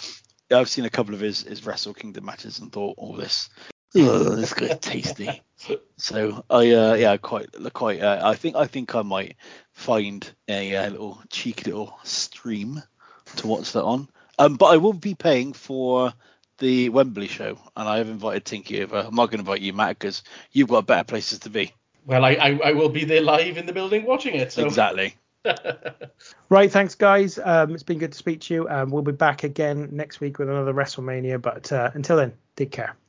I've 0.51 0.69
seen 0.69 0.85
a 0.85 0.89
couple 0.89 1.13
of 1.13 1.19
his 1.19 1.41
his 1.43 1.65
Wrestle 1.65 1.93
Kingdom 1.93 2.25
matches 2.25 2.59
and 2.59 2.71
thought, 2.71 2.95
oh, 2.97 3.15
this. 3.17 3.49
Ugh, 3.93 4.37
this 4.37 4.53
guy's 4.53 4.79
tasty. 4.79 5.41
So 5.97 6.43
I 6.49 6.71
uh, 6.71 6.93
yeah 6.95 7.17
quite 7.17 7.49
quite 7.73 8.01
uh, 8.01 8.19
I 8.23 8.35
think 8.35 8.55
I 8.55 8.65
think 8.65 8.95
I 8.95 9.03
might 9.03 9.35
find 9.73 10.29
a, 10.47 10.75
uh 10.75 10.89
little 10.89 11.21
cheeky 11.29 11.69
little 11.69 11.97
stream 12.03 12.81
to 13.37 13.47
watch 13.47 13.71
that 13.73 13.83
on. 13.83 14.09
Um, 14.39 14.55
but 14.55 14.67
I 14.67 14.77
will 14.77 14.93
be 14.93 15.13
paying 15.13 15.53
for 15.53 16.13
the 16.57 16.89
Wembley 16.89 17.27
show, 17.27 17.57
and 17.75 17.87
I 17.87 17.97
have 17.97 18.09
invited 18.09 18.45
Tinky 18.45 18.81
over. 18.81 18.97
I'm 18.97 19.15
not 19.15 19.29
going 19.29 19.43
to 19.43 19.49
invite 19.51 19.61
you, 19.61 19.73
Matt, 19.73 19.99
because 19.99 20.23
you've 20.51 20.69
got 20.69 20.87
better 20.87 21.03
places 21.03 21.39
to 21.39 21.49
be. 21.49 21.73
Well, 22.05 22.23
I, 22.23 22.31
I, 22.31 22.59
I 22.65 22.71
will 22.71 22.89
be 22.89 23.03
there 23.03 23.21
live 23.21 23.57
in 23.57 23.65
the 23.65 23.73
building 23.73 24.05
watching 24.05 24.35
it. 24.35 24.51
So. 24.51 24.65
Exactly. 24.65 25.15
right, 26.49 26.71
thanks 26.71 26.95
guys. 26.95 27.39
Um, 27.43 27.73
it's 27.73 27.83
been 27.83 27.97
good 27.97 28.11
to 28.13 28.17
speak 28.17 28.41
to 28.41 28.53
you. 28.53 28.69
Um, 28.69 28.91
we'll 28.91 29.01
be 29.01 29.11
back 29.11 29.43
again 29.43 29.89
next 29.91 30.19
week 30.19 30.39
with 30.39 30.49
another 30.49 30.73
WrestleMania. 30.73 31.41
But 31.41 31.71
uh, 31.71 31.91
until 31.93 32.17
then, 32.17 32.33
take 32.55 32.71
care. 32.71 32.95